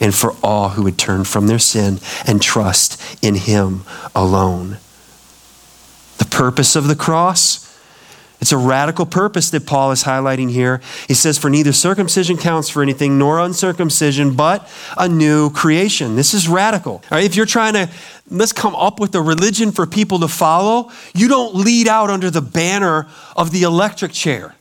[0.00, 3.82] and for all who would turn from their sin and trust in him
[4.14, 4.78] alone.
[6.18, 7.62] The purpose of the cross
[8.40, 10.82] It's a radical purpose that Paul is highlighting here.
[11.08, 14.68] He says, For neither circumcision counts for anything nor uncircumcision, but
[14.98, 16.14] a new creation.
[16.14, 17.02] This is radical.
[17.10, 17.88] If you're trying to,
[18.28, 22.30] let's come up with a religion for people to follow, you don't lead out under
[22.30, 24.54] the banner of the electric chair.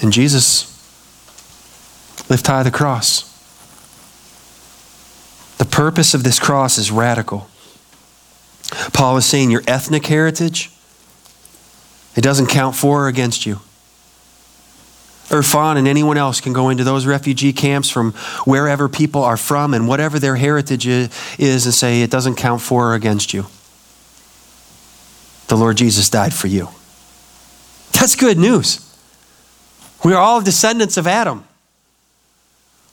[0.00, 0.75] And Jesus
[2.28, 3.32] lift high the cross.
[5.58, 7.48] The purpose of this cross is radical.
[8.92, 10.70] Paul is saying your ethnic heritage,
[12.16, 13.60] it doesn't count for or against you.
[15.28, 18.12] Irfan and anyone else can go into those refugee camps from
[18.44, 22.92] wherever people are from and whatever their heritage is and say it doesn't count for
[22.92, 23.46] or against you.
[25.48, 26.68] The Lord Jesus died for you.
[27.92, 28.82] That's good news.
[30.04, 31.44] We are all descendants of Adam.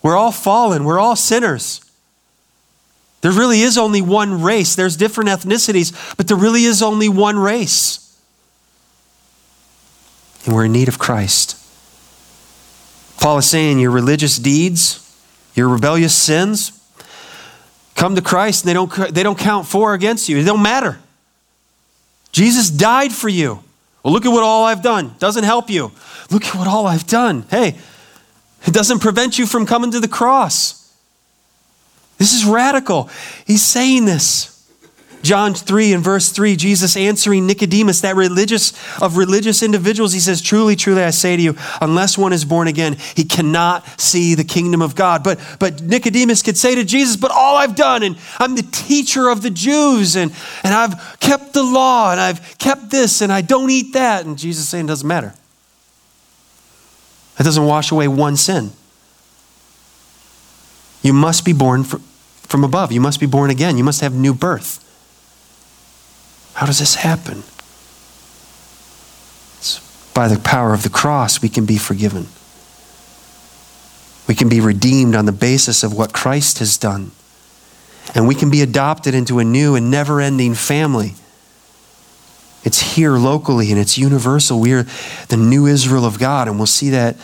[0.03, 0.83] We're all fallen.
[0.83, 1.79] We're all sinners.
[3.21, 4.75] There really is only one race.
[4.75, 7.99] There's different ethnicities, but there really is only one race.
[10.45, 11.57] And we're in need of Christ.
[13.17, 14.99] Paul is saying your religious deeds,
[15.55, 16.77] your rebellious sins,
[17.95, 20.37] come to Christ and they don't, they don't count for against you.
[20.37, 20.99] It don't matter.
[22.33, 23.63] Jesus died for you.
[24.03, 25.15] Well, look at what all I've done.
[25.19, 25.93] Doesn't help you.
[26.29, 27.45] Look at what all I've done.
[27.49, 27.77] Hey,
[28.65, 30.79] it doesn't prevent you from coming to the cross.
[32.17, 33.09] This is radical.
[33.45, 34.53] He's saying this.
[35.23, 40.41] John 3 and verse 3, Jesus answering Nicodemus, that religious of religious individuals, he says,
[40.41, 44.43] Truly, truly, I say to you, unless one is born again, he cannot see the
[44.43, 45.23] kingdom of God.
[45.23, 49.29] But but Nicodemus could say to Jesus, But all I've done, and I'm the teacher
[49.29, 53.41] of the Jews, and, and I've kept the law, and I've kept this, and I
[53.41, 54.25] don't eat that.
[54.25, 55.33] And Jesus saying, Doesn't matter.
[57.37, 58.71] That doesn't wash away one sin.
[61.01, 62.91] You must be born from above.
[62.91, 63.77] You must be born again.
[63.77, 64.79] You must have new birth.
[66.53, 67.43] How does this happen?
[69.57, 69.79] It's
[70.13, 72.27] by the power of the cross, we can be forgiven.
[74.27, 77.11] We can be redeemed on the basis of what Christ has done.
[78.15, 81.15] And we can be adopted into a new and never ending family.
[82.63, 84.59] It's here locally and it's universal.
[84.59, 84.85] We are
[85.27, 87.17] the new Israel of God, and we'll see that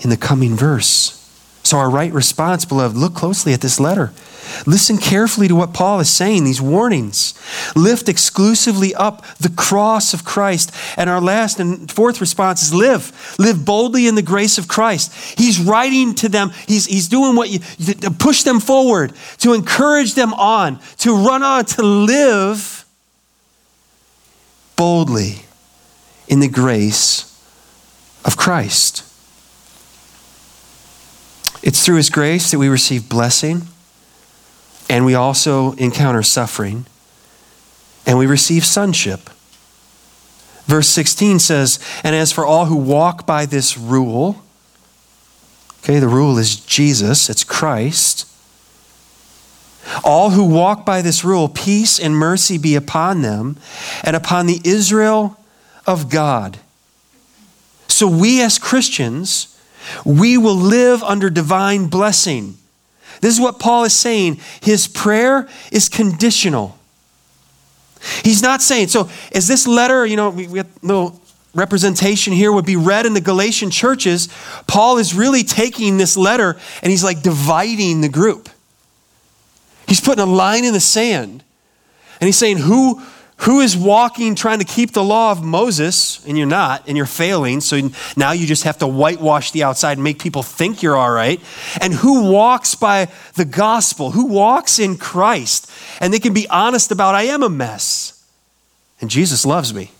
[0.00, 1.20] in the coming verse.
[1.62, 4.12] So, our right response, beloved, look closely at this letter.
[4.66, 7.34] Listen carefully to what Paul is saying, these warnings.
[7.74, 10.72] Lift exclusively up the cross of Christ.
[10.98, 13.34] And our last and fourth response is live.
[13.38, 15.38] Live boldly in the grace of Christ.
[15.38, 17.60] He's writing to them, he's, he's doing what you
[17.94, 22.83] to push them forward, to encourage them on, to run on, to live
[24.76, 25.46] boldly
[26.28, 27.30] in the grace
[28.24, 29.02] of Christ.
[31.62, 33.62] It's through His grace that we receive blessing,
[34.88, 36.86] and we also encounter suffering,
[38.06, 39.30] and we receive sonship.
[40.66, 44.42] Verse 16 says, And as for all who walk by this rule,
[45.82, 48.26] okay, the rule is Jesus, it's Christ.
[50.02, 53.56] All who walk by this rule, peace and mercy be upon them
[54.02, 55.38] and upon the Israel
[55.86, 56.58] of God.
[57.88, 59.56] So we as Christians,
[60.04, 62.56] we will live under divine blessing.
[63.20, 64.40] This is what Paul is saying.
[64.62, 66.78] His prayer is conditional.
[68.22, 71.20] He's not saying, so is this letter, you know, we, we little
[71.54, 74.28] representation here would be read in the Galatian churches.
[74.66, 78.48] Paul is really taking this letter and he's like dividing the group.
[79.86, 81.44] He's putting a line in the sand.
[82.20, 83.02] And he's saying, who,
[83.38, 87.06] who is walking trying to keep the law of Moses, and you're not, and you're
[87.06, 90.96] failing, so now you just have to whitewash the outside and make people think you're
[90.96, 91.40] all right?
[91.80, 94.12] And who walks by the gospel?
[94.12, 95.70] Who walks in Christ?
[96.00, 98.24] And they can be honest about, I am a mess,
[99.00, 99.90] and Jesus loves me.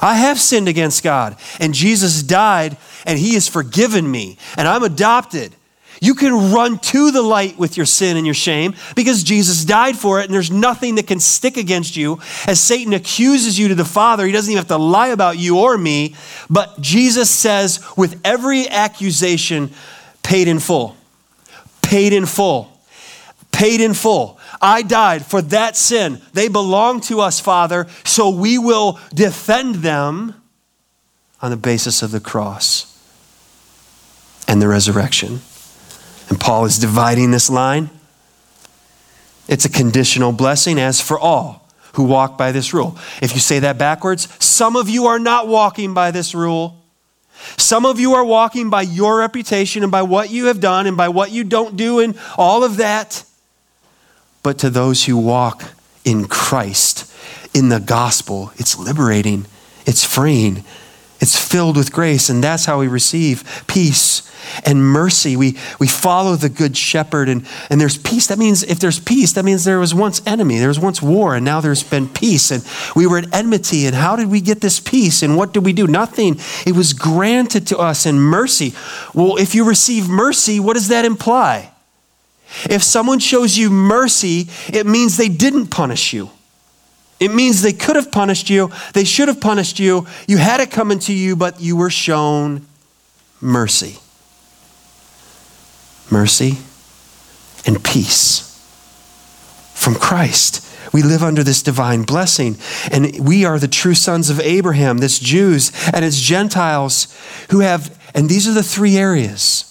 [0.00, 2.76] I have sinned against God, and Jesus died,
[3.06, 5.54] and He has forgiven me, and I'm adopted.
[6.02, 9.96] You can run to the light with your sin and your shame because Jesus died
[9.96, 12.18] for it, and there's nothing that can stick against you.
[12.48, 15.60] As Satan accuses you to the Father, he doesn't even have to lie about you
[15.60, 16.16] or me,
[16.50, 19.70] but Jesus says, with every accusation,
[20.24, 20.96] paid in full.
[21.82, 22.76] Paid in full.
[23.52, 24.40] Paid in full.
[24.60, 26.20] I died for that sin.
[26.32, 30.34] They belong to us, Father, so we will defend them
[31.40, 32.88] on the basis of the cross
[34.48, 35.42] and the resurrection.
[36.32, 37.90] And Paul is dividing this line.
[39.48, 42.96] It's a conditional blessing as for all who walk by this rule.
[43.20, 46.82] If you say that backwards, some of you are not walking by this rule.
[47.58, 50.96] Some of you are walking by your reputation and by what you have done and
[50.96, 53.26] by what you don't do and all of that.
[54.42, 55.64] But to those who walk
[56.02, 57.12] in Christ,
[57.52, 58.54] in the gospel.
[58.56, 59.44] It's liberating,
[59.84, 60.64] it's freeing,
[61.22, 64.28] it's filled with grace, and that's how we receive peace
[64.66, 65.36] and mercy.
[65.36, 68.26] We, we follow the good shepherd, and, and there's peace.
[68.26, 71.36] That means if there's peace, that means there was once enemy, there was once war,
[71.36, 72.50] and now there's been peace.
[72.50, 72.66] And
[72.96, 75.22] we were at enmity, and how did we get this peace?
[75.22, 75.86] And what did we do?
[75.86, 76.40] Nothing.
[76.66, 78.74] It was granted to us in mercy.
[79.14, 81.70] Well, if you receive mercy, what does that imply?
[82.64, 86.30] If someone shows you mercy, it means they didn't punish you.
[87.22, 90.72] It means they could have punished you, they should have punished you, you had it
[90.72, 92.66] coming to you, but you were shown
[93.40, 94.00] mercy.
[96.10, 96.58] Mercy
[97.64, 98.60] and peace
[99.72, 100.66] from Christ.
[100.92, 102.56] We live under this divine blessing,
[102.90, 107.16] and we are the true sons of Abraham, this Jews and it's Gentiles
[107.50, 109.68] who have, and these are the three areas.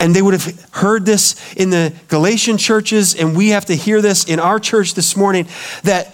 [0.00, 4.02] And they would have heard this in the Galatian churches, and we have to hear
[4.02, 5.46] this in our church this morning
[5.84, 6.12] that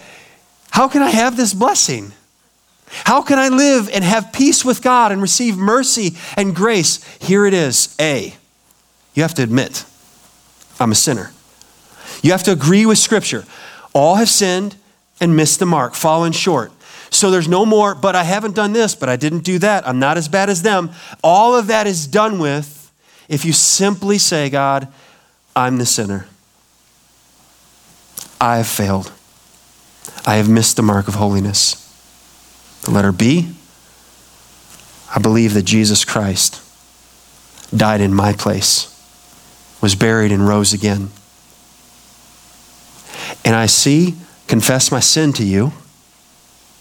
[0.75, 2.11] how can I have this blessing?
[3.05, 7.01] How can I live and have peace with God and receive mercy and grace?
[7.19, 8.35] Here it is A,
[9.13, 9.85] you have to admit,
[10.77, 11.31] I'm a sinner.
[12.21, 13.45] You have to agree with Scripture.
[13.93, 14.75] All have sinned
[15.21, 16.73] and missed the mark, fallen short.
[17.09, 19.87] So there's no more, but I haven't done this, but I didn't do that.
[19.87, 20.91] I'm not as bad as them.
[21.23, 22.91] All of that is done with
[23.29, 24.89] if you simply say, God,
[25.55, 26.27] I'm the sinner.
[28.41, 29.13] I have failed.
[30.25, 31.81] I have missed the mark of holiness.
[32.83, 33.55] The letter B,
[35.15, 36.61] I believe that Jesus Christ
[37.75, 38.91] died in my place,
[39.81, 41.09] was buried, and rose again.
[43.43, 44.15] And I see,
[44.47, 45.73] confess my sin to you.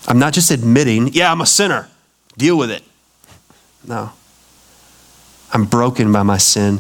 [0.06, 1.88] I'm not just admitting, yeah, I'm a sinner,
[2.36, 2.82] deal with it.
[3.86, 4.12] No.
[5.52, 6.78] I'm broken by my sin.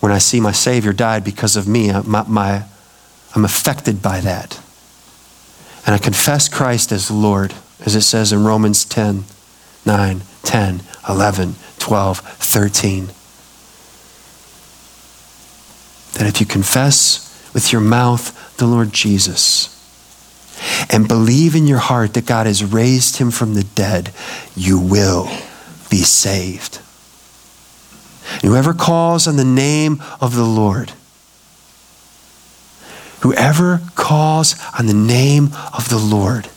[0.00, 2.64] When I see my Savior died because of me, my, my,
[3.34, 4.60] I'm affected by that
[5.84, 7.54] and I confess Christ as Lord,
[7.84, 9.24] as it says in Romans 10,
[9.84, 13.06] 9, 10, 11, 12, 13.
[16.14, 19.68] That if you confess with your mouth the Lord Jesus
[20.90, 24.12] and believe in your heart that God has raised him from the dead,
[24.54, 25.24] you will
[25.90, 26.80] be saved.
[28.34, 30.92] And whoever calls on the name of the Lord
[33.22, 36.48] Whoever calls on the name of the Lord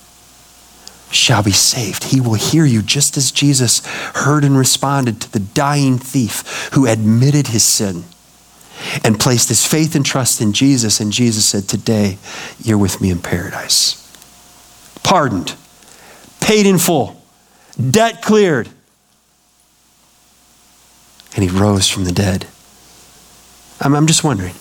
[1.11, 2.05] shall be saved.
[2.05, 3.85] He will hear you just as Jesus
[4.15, 8.03] heard and responded to the dying thief who admitted his sin
[9.03, 10.99] and placed his faith and trust in Jesus.
[10.99, 12.17] And Jesus said, Today
[12.63, 14.01] you're with me in paradise.
[15.03, 15.55] Pardoned,
[16.41, 17.21] paid in full,
[17.91, 18.69] debt cleared.
[21.35, 22.47] And he rose from the dead.
[23.79, 24.55] I'm, I'm just wondering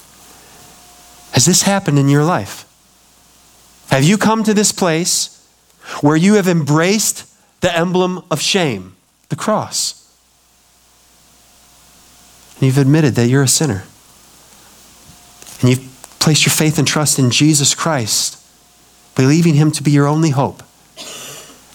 [1.34, 2.64] has this happened in your life?
[3.90, 5.44] Have you come to this place
[6.00, 7.28] where you have embraced
[7.60, 8.94] the emblem of shame,
[9.30, 10.00] the cross?
[12.54, 13.82] And you've admitted that you're a sinner.
[15.60, 18.40] And you've placed your faith and trust in Jesus Christ,
[19.16, 20.62] believing Him to be your only hope.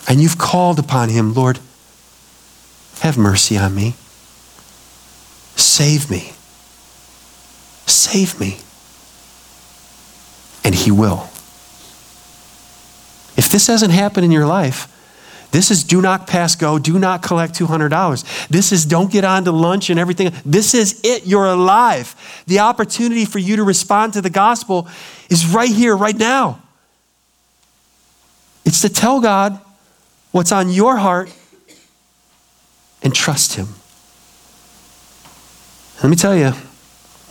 [0.07, 1.59] And you've called upon Him, Lord,
[3.01, 3.95] have mercy on me.
[5.57, 6.31] Save me.
[7.85, 8.59] Save me
[10.69, 11.23] and He will.
[13.35, 14.87] If this hasn't happened in your life,
[15.49, 18.47] this is do not pass go, do not collect $200.
[18.49, 20.31] This is don't get on to lunch and everything.
[20.45, 21.25] This is it.
[21.25, 22.43] You're alive.
[22.45, 24.87] The opportunity for you to respond to the gospel
[25.27, 26.61] is right here, right now.
[28.63, 29.59] It's to tell God
[30.29, 31.33] what's on your heart
[33.01, 33.69] and trust Him.
[36.03, 36.51] Let me tell you,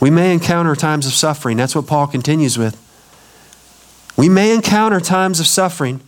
[0.01, 1.55] we may encounter times of suffering.
[1.55, 2.88] That's what Paul continues with.
[4.19, 6.01] We may encounter times of suffering.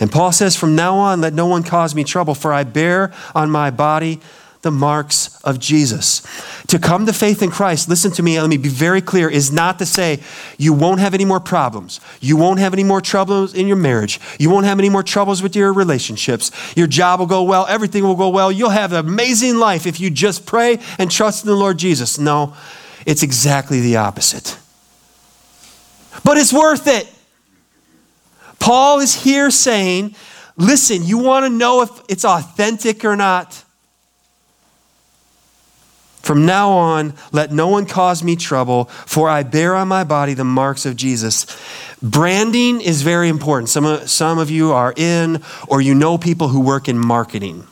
[0.00, 3.12] And Paul says, From now on, let no one cause me trouble, for I bear
[3.34, 4.22] on my body
[4.62, 6.22] the marks of Jesus.
[6.68, 9.52] To come to faith in Christ, listen to me, let me be very clear, is
[9.52, 10.20] not to say
[10.56, 12.00] you won't have any more problems.
[12.22, 14.18] You won't have any more troubles in your marriage.
[14.38, 16.50] You won't have any more troubles with your relationships.
[16.74, 17.66] Your job will go well.
[17.66, 18.50] Everything will go well.
[18.50, 22.18] You'll have an amazing life if you just pray and trust in the Lord Jesus.
[22.18, 22.54] No,
[23.04, 24.56] it's exactly the opposite.
[26.24, 27.12] But it's worth it.
[28.58, 30.14] Paul is here saying,
[30.56, 33.64] listen, you want to know if it's authentic or not?
[36.28, 40.34] From now on, let no one cause me trouble, for I bear on my body
[40.34, 41.46] the marks of Jesus.
[42.02, 43.70] Branding is very important.
[43.70, 47.66] Some of, some of you are in, or you know people who work in marketing.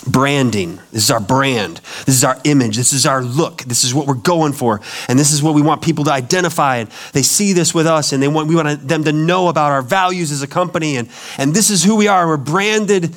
[0.00, 0.76] Branding.
[0.92, 1.80] This is our brand.
[2.06, 2.76] This is our image.
[2.76, 3.62] This is our look.
[3.62, 4.80] This is what we're going for.
[5.08, 6.78] And this is what we want people to identify.
[6.78, 9.72] And they see this with us and they want, we want them to know about
[9.72, 10.96] our values as a company.
[10.96, 12.26] And, and this is who we are.
[12.26, 13.14] We're branded.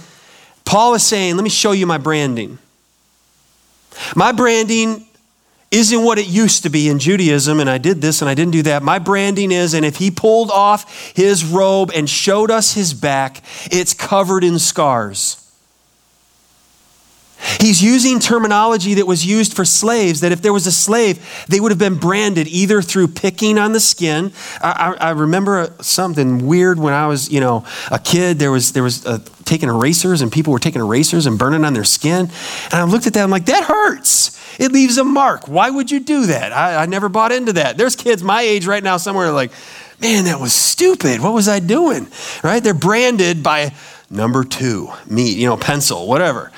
[0.63, 2.57] Paul is saying, let me show you my branding.
[4.15, 5.05] My branding
[5.71, 8.53] isn't what it used to be in Judaism, and I did this and I didn't
[8.53, 8.81] do that.
[8.81, 13.43] My branding is, and if he pulled off his robe and showed us his back,
[13.71, 15.44] it's covered in scars.
[17.59, 21.59] He's using terminology that was used for slaves, that if there was a slave, they
[21.59, 24.31] would have been branded either through picking on the skin.
[24.61, 28.39] I, I, I remember something weird when I was, you know, a kid.
[28.39, 31.73] There was, there was a, taking erasers and people were taking erasers and burning on
[31.73, 32.29] their skin.
[32.65, 34.41] And I looked at that, I'm like, that hurts.
[34.59, 35.47] It leaves a mark.
[35.47, 36.51] Why would you do that?
[36.51, 37.77] I, I never bought into that.
[37.77, 39.51] There's kids my age right now somewhere like,
[40.01, 41.21] man, that was stupid.
[41.21, 42.07] What was I doing?
[42.43, 42.63] Right?
[42.63, 43.73] They're branded by
[44.09, 46.51] number two, meat, you know, pencil, whatever.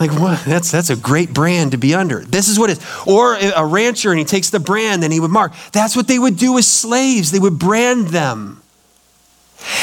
[0.00, 0.42] Like, what?
[0.46, 2.20] That's, that's a great brand to be under.
[2.20, 3.06] This is what it is.
[3.06, 5.52] Or a rancher and he takes the brand and he would mark.
[5.72, 7.30] That's what they would do as slaves.
[7.30, 8.62] They would brand them.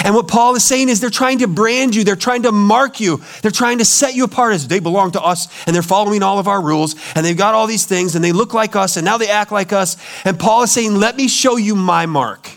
[0.03, 2.99] And what Paul is saying is they're trying to brand you, they're trying to mark
[2.99, 6.23] you, they're trying to set you apart as they belong to us and they're following
[6.23, 8.97] all of our rules and they've got all these things and they look like us
[8.97, 9.97] and now they act like us.
[10.25, 12.49] And Paul is saying, Let me show you my mark.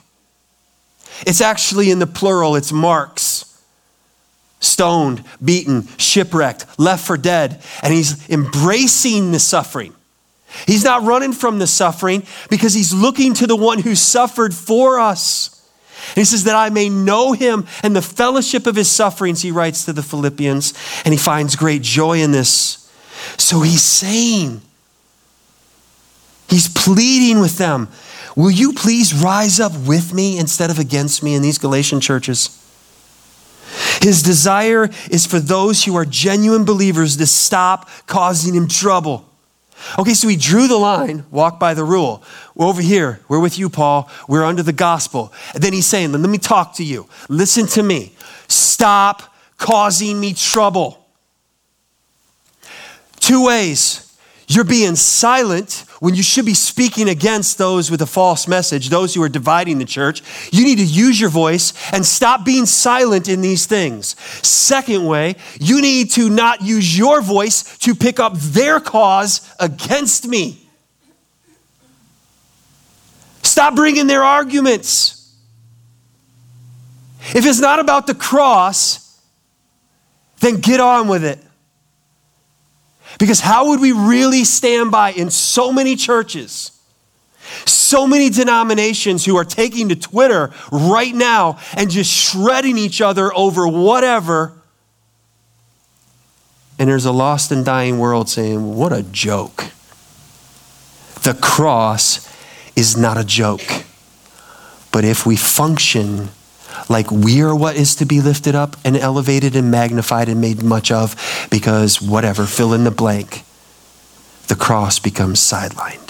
[1.26, 3.49] It's actually in the plural, it's marks
[4.60, 7.62] stoned, beaten, shipwrecked, left for dead.
[7.82, 9.94] And he's embracing the suffering.
[10.66, 14.98] He's not running from the suffering because he's looking to the one who suffered for
[14.98, 15.56] us.
[16.10, 19.50] And he says that I may know him and the fellowship of his sufferings, he
[19.50, 22.90] writes to the Philippians, and he finds great joy in this.
[23.36, 24.62] So he's saying,
[26.48, 27.88] he's pleading with them,
[28.36, 32.59] Will you please rise up with me instead of against me in these Galatian churches?
[34.00, 39.26] His desire is for those who are genuine believers to stop causing him trouble.
[39.98, 42.22] Okay, so he drew the line, walk by the rule.
[42.54, 43.20] We're over here.
[43.28, 44.10] We're with you, Paul.
[44.28, 45.32] We're under the gospel.
[45.54, 47.08] And then he's saying, Let me talk to you.
[47.28, 48.12] Listen to me.
[48.48, 51.06] Stop causing me trouble.
[53.20, 54.09] Two ways.
[54.50, 59.14] You're being silent when you should be speaking against those with a false message, those
[59.14, 60.24] who are dividing the church.
[60.50, 64.18] You need to use your voice and stop being silent in these things.
[64.44, 70.26] Second way, you need to not use your voice to pick up their cause against
[70.26, 70.68] me.
[73.44, 75.32] Stop bringing their arguments.
[77.36, 79.16] If it's not about the cross,
[80.40, 81.38] then get on with it.
[83.18, 86.72] Because how would we really stand by in so many churches,
[87.66, 93.34] so many denominations who are taking to Twitter right now and just shredding each other
[93.34, 94.52] over whatever?
[96.78, 99.66] And there's a lost and dying world saying, What a joke.
[101.22, 102.26] The cross
[102.74, 103.84] is not a joke.
[104.90, 106.30] But if we function
[106.90, 110.60] like we are what is to be lifted up and elevated and magnified and made
[110.60, 111.14] much of
[111.48, 113.44] because whatever, fill in the blank,
[114.48, 116.08] the cross becomes sidelined.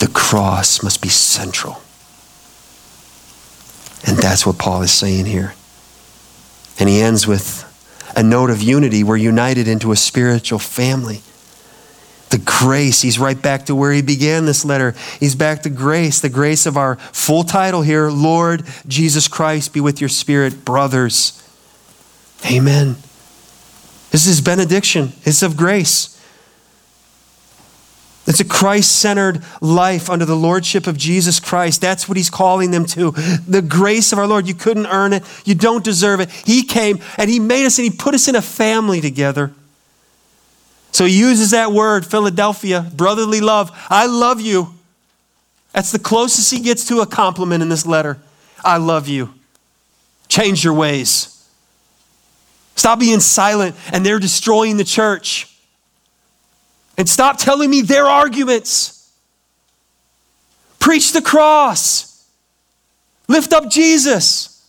[0.00, 1.80] The cross must be central.
[4.04, 5.54] And that's what Paul is saying here.
[6.80, 7.64] And he ends with
[8.16, 9.04] a note of unity.
[9.04, 11.22] We're united into a spiritual family
[12.32, 13.02] the grace.
[13.02, 14.94] He's right back to where he began this letter.
[15.20, 19.80] He's back to grace, the grace of our full title here Lord Jesus Christ, be
[19.80, 21.38] with your spirit, brothers.
[22.50, 22.96] Amen.
[24.10, 26.08] This is benediction, it's of grace.
[28.24, 31.80] It's a Christ centered life under the lordship of Jesus Christ.
[31.80, 33.10] That's what he's calling them to.
[33.10, 34.46] The grace of our Lord.
[34.46, 36.30] You couldn't earn it, you don't deserve it.
[36.30, 39.52] He came and he made us and he put us in a family together.
[40.92, 43.70] So he uses that word, Philadelphia, brotherly love.
[43.90, 44.74] I love you.
[45.72, 48.18] That's the closest he gets to a compliment in this letter.
[48.62, 49.32] I love you.
[50.28, 51.28] Change your ways.
[52.76, 55.48] Stop being silent and they're destroying the church.
[56.98, 59.10] And stop telling me their arguments.
[60.78, 62.26] Preach the cross.
[63.28, 64.68] Lift up Jesus.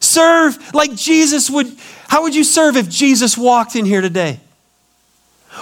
[0.00, 1.74] Serve like Jesus would.
[2.08, 4.40] How would you serve if Jesus walked in here today?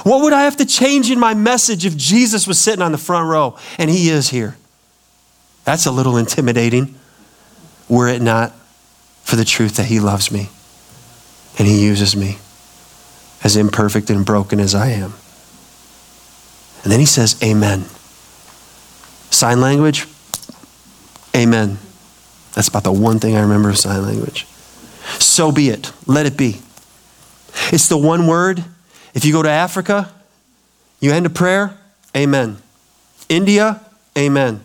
[0.02, 2.98] What would I have to change in my message if Jesus was sitting on the
[2.98, 4.56] front row and he is here?
[5.64, 6.94] That's a little intimidating,
[7.88, 8.52] were it not
[9.22, 10.50] for the truth that he loves me
[11.58, 12.38] and he uses me
[13.42, 15.14] as imperfect and broken as I am.
[16.82, 17.84] And then he says, Amen.
[19.30, 20.06] Sign language?
[21.34, 21.78] Amen.
[22.52, 24.46] That's about the one thing I remember of sign language.
[25.18, 25.92] So be it.
[26.06, 26.60] Let it be.
[27.72, 28.64] It's the one word.
[29.14, 30.12] If you go to Africa,
[31.00, 31.76] you end a prayer,
[32.16, 32.58] amen.
[33.28, 33.80] India,
[34.18, 34.60] amen.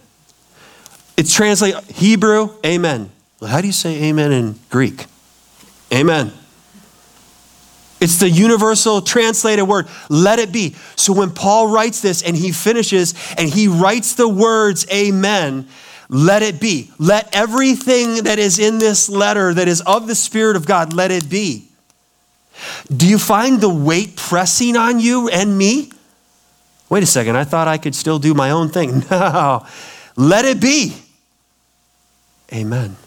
[1.16, 3.12] It's translated Hebrew, amen.
[3.40, 5.06] Well, how do you say amen in Greek?
[5.94, 6.32] Amen.
[8.02, 9.88] It's the universal translated word.
[10.10, 10.76] Let it be.
[10.96, 15.68] So when Paul writes this and he finishes and he writes the words, Amen,
[16.10, 16.92] let it be.
[16.98, 21.12] Let everything that is in this letter that is of the Spirit of God, let
[21.12, 21.69] it be.
[22.96, 25.92] Do you find the weight pressing on you and me?
[26.90, 29.04] Wait a second, I thought I could still do my own thing.
[29.12, 29.66] No,
[30.16, 30.96] let it be.
[32.52, 32.98] Amen.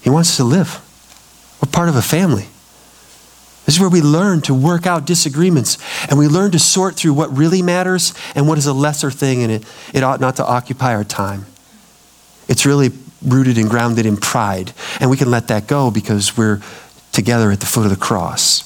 [0.00, 0.80] He wants us to live.
[1.60, 2.46] We're part of a family.
[3.66, 5.76] This is where we learn to work out disagreements
[6.08, 9.42] and we learn to sort through what really matters and what is a lesser thing
[9.42, 11.46] and it, it ought not to occupy our time.
[12.48, 12.90] It's really
[13.22, 14.72] rooted and grounded in pride.
[15.00, 16.62] And we can let that go because we're
[17.16, 18.62] together at the foot of the cross.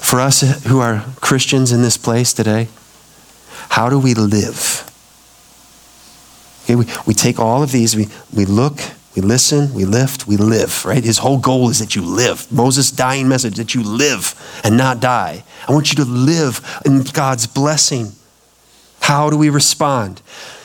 [0.00, 2.68] For us who are Christians in this place today,
[3.70, 4.84] how do we live?
[6.64, 8.80] Okay, we, we take all of these, we, we look,
[9.14, 11.04] we listen, we lift, we live, right?
[11.04, 12.50] His whole goal is that you live.
[12.50, 14.34] Moses' dying message that you live
[14.64, 15.44] and not die.
[15.68, 18.12] I want you to live in God's blessing.
[19.00, 20.20] How do we respond?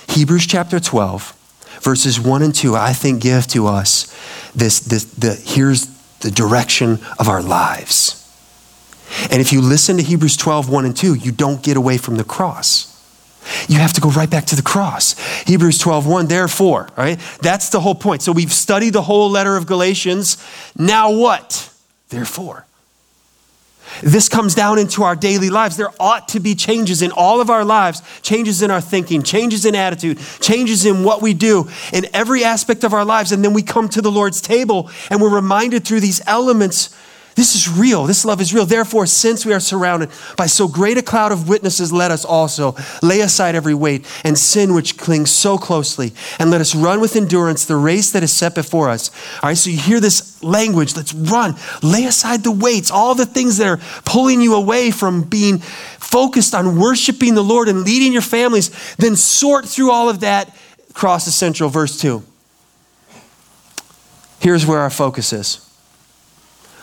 [0.10, 1.37] Hebrews chapter 12,
[1.82, 4.14] verses 1 and 2, I think give to us
[4.54, 5.88] this, this the, here's
[6.20, 8.24] the direction of our lives.
[9.32, 12.18] And if you listen to Hebrews 12, 1 and 2, you don't get away from
[12.18, 12.94] the cross.
[13.70, 15.18] You have to go right back to the cross.
[15.46, 17.20] Hebrews 12, 1, therefore, right?
[17.42, 18.22] That's the whole point.
[18.22, 20.38] So we've studied the whole letter of Galatians.
[20.78, 21.74] Now what?
[22.10, 22.67] Therefore.
[24.02, 25.78] This comes down into our daily lives.
[25.78, 29.66] There ought to be changes in all of our lives, changes in our thinking, changes
[29.66, 33.32] in attitude, changes in what we do in every aspect of our lives.
[33.32, 36.96] And then we come to the Lord's table and we're reminded through these elements
[37.38, 38.06] this is real.
[38.06, 38.66] This love is real.
[38.66, 42.76] Therefore, since we are surrounded by so great a cloud of witnesses, let us also
[43.04, 47.16] lay aside every weight and sin which clings so closely, and let us run with
[47.16, 49.12] endurance the race that is set before us.
[49.44, 50.96] All right, so you hear this language.
[50.96, 51.56] Let's run.
[51.84, 56.56] Lay aside the weights, all the things that are pulling you away from being focused
[56.56, 58.96] on worshiping the Lord and leading your families.
[58.96, 60.58] Then sort through all of that.
[60.96, 62.24] Cross the central, verse 2.
[64.40, 65.67] Here's where our focus is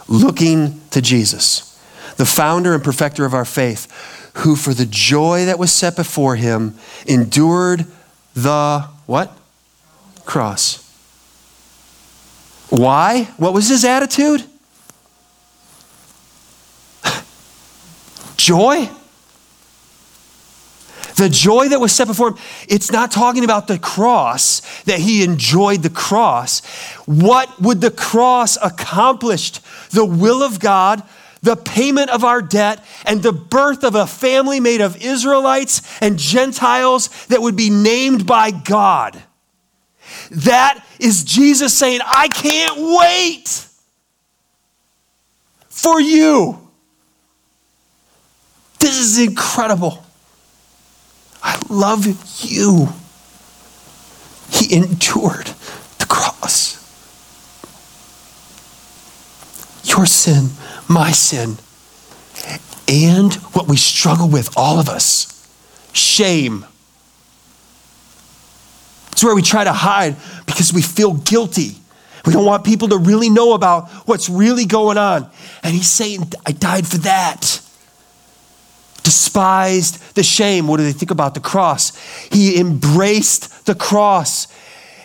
[0.09, 1.79] looking to Jesus,
[2.17, 3.91] the founder and perfecter of our faith,
[4.39, 6.77] who for the joy that was set before him
[7.07, 7.87] endured
[8.35, 9.37] the what?
[10.25, 10.81] Cross.
[12.71, 13.25] Why?
[13.37, 14.45] What was his attitude?
[18.37, 18.89] joy?
[21.17, 22.39] The joy that was set before him,
[22.69, 26.65] it's not talking about the cross, that he enjoyed the cross.
[27.07, 29.53] What would the cross accomplish?
[29.91, 31.03] The will of God,
[31.41, 36.19] the payment of our debt, and the birth of a family made of Israelites and
[36.19, 39.23] Gentiles that would be named by God.
[40.31, 43.69] That is Jesus saying, I can't wait
[45.69, 46.59] for you.
[48.81, 50.04] This is incredible.
[51.45, 52.07] I love
[52.43, 52.89] you.
[54.51, 55.49] He endured
[55.99, 56.81] the cross.
[59.85, 60.49] Your sin,
[60.89, 61.59] my sin,
[62.89, 65.31] and what we struggle with, all of us
[65.93, 66.65] shame.
[69.13, 70.17] It's where we try to hide
[70.47, 71.77] because we feel guilty.
[72.25, 75.31] We don't want people to really know about what's really going on.
[75.63, 77.61] And he's saying, I died for that
[79.05, 80.67] despised the shame.
[80.67, 81.95] What do they think about the cross?
[82.33, 84.49] He embraced the cross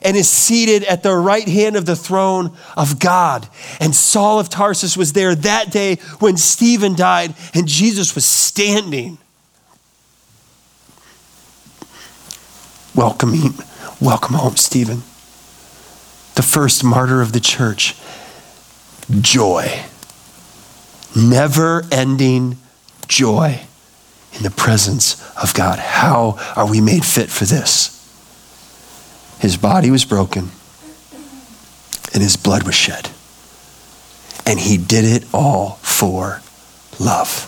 [0.01, 3.47] and is seated at the right hand of the throne of God.
[3.79, 9.17] And Saul of Tarsus was there that day when Stephen died and Jesus was standing.
[12.95, 13.53] Welcome him.
[13.99, 15.03] Welcome home, Stephen.
[16.35, 17.95] The first martyr of the church.
[19.19, 19.83] Joy.
[21.13, 22.57] Never ending
[23.09, 23.65] joy
[24.33, 25.79] in the presence of God.
[25.79, 27.95] How are we made fit for this?
[29.39, 30.49] His body was broken
[32.13, 33.09] and his blood was shed.
[34.45, 36.41] And he did it all for
[36.99, 37.45] love.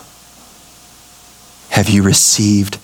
[1.70, 2.78] Have you received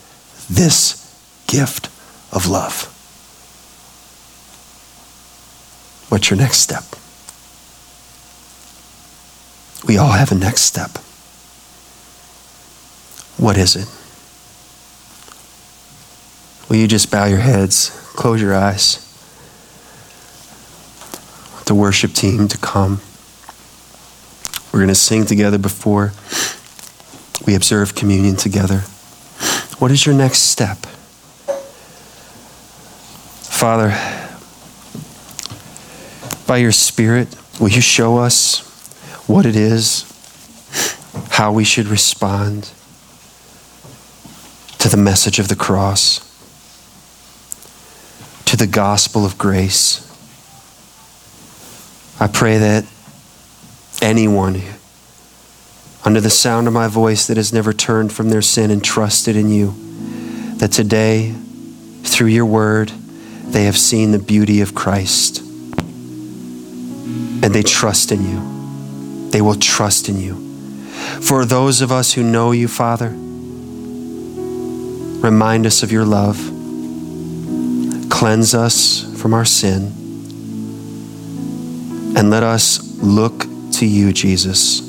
[0.51, 1.05] this
[1.47, 1.87] gift
[2.33, 2.95] of love?
[6.09, 6.85] What's your next step?
[9.87, 10.99] We all have a next step.
[13.39, 13.89] What is it?
[16.69, 19.09] Will you just bow your heads, close your eyes?
[21.69, 23.01] the worship team to come.
[24.73, 26.15] We're going to sing together before
[27.47, 28.79] we observe communion together.
[29.79, 30.79] What is your next step?
[33.45, 33.91] Father,
[36.47, 38.61] by your Spirit, will you show us
[39.27, 40.05] what it is,
[41.33, 42.73] how we should respond
[44.79, 46.21] to the message of the cross,
[48.45, 50.05] to the gospel of grace?
[52.21, 52.85] I pray that
[54.03, 54.61] anyone
[56.05, 59.37] under the sound of my voice that has never turned from their sin and trusted
[59.37, 59.75] in you,
[60.57, 61.35] that today,
[62.03, 62.89] through your word,
[63.45, 65.41] they have seen the beauty of Christ
[67.41, 69.31] and they trust in you.
[69.31, 70.35] They will trust in you.
[71.21, 73.11] For those of us who know you, Father,
[75.23, 76.37] remind us of your love,
[78.09, 79.93] cleanse us from our sin,
[82.17, 84.81] and let us look to you, Jesus,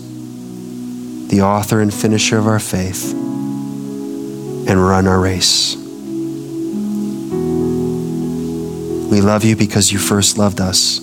[1.28, 5.76] the author and finisher of our faith, and run our race.
[9.12, 11.02] We love you because you first loved us.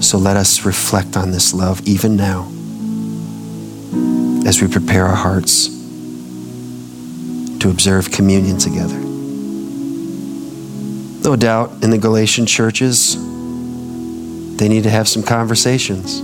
[0.00, 2.50] So let us reflect on this love even now
[4.46, 5.75] as we prepare our hearts
[7.60, 8.98] to observe communion together.
[11.28, 13.16] No doubt in the Galatian churches,
[14.56, 16.22] they need to have some conversations.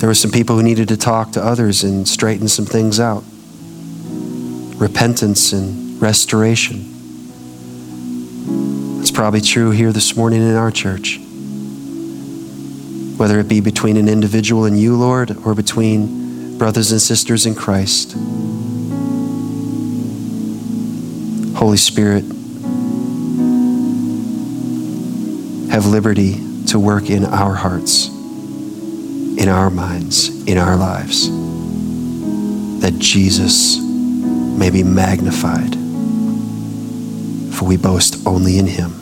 [0.00, 3.24] There were some people who needed to talk to others and straighten some things out.
[4.80, 6.88] Repentance and restoration.
[9.00, 11.20] It's probably true here this morning in our church.
[13.18, 16.21] Whether it be between an individual and you, Lord, or between
[16.62, 18.12] brothers and sisters in Christ.
[21.56, 22.22] Holy Spirit,
[25.72, 26.34] have liberty
[26.66, 31.28] to work in our hearts, in our minds, in our lives,
[32.80, 35.74] that Jesus may be magnified,
[37.52, 39.01] for we boast only in Him.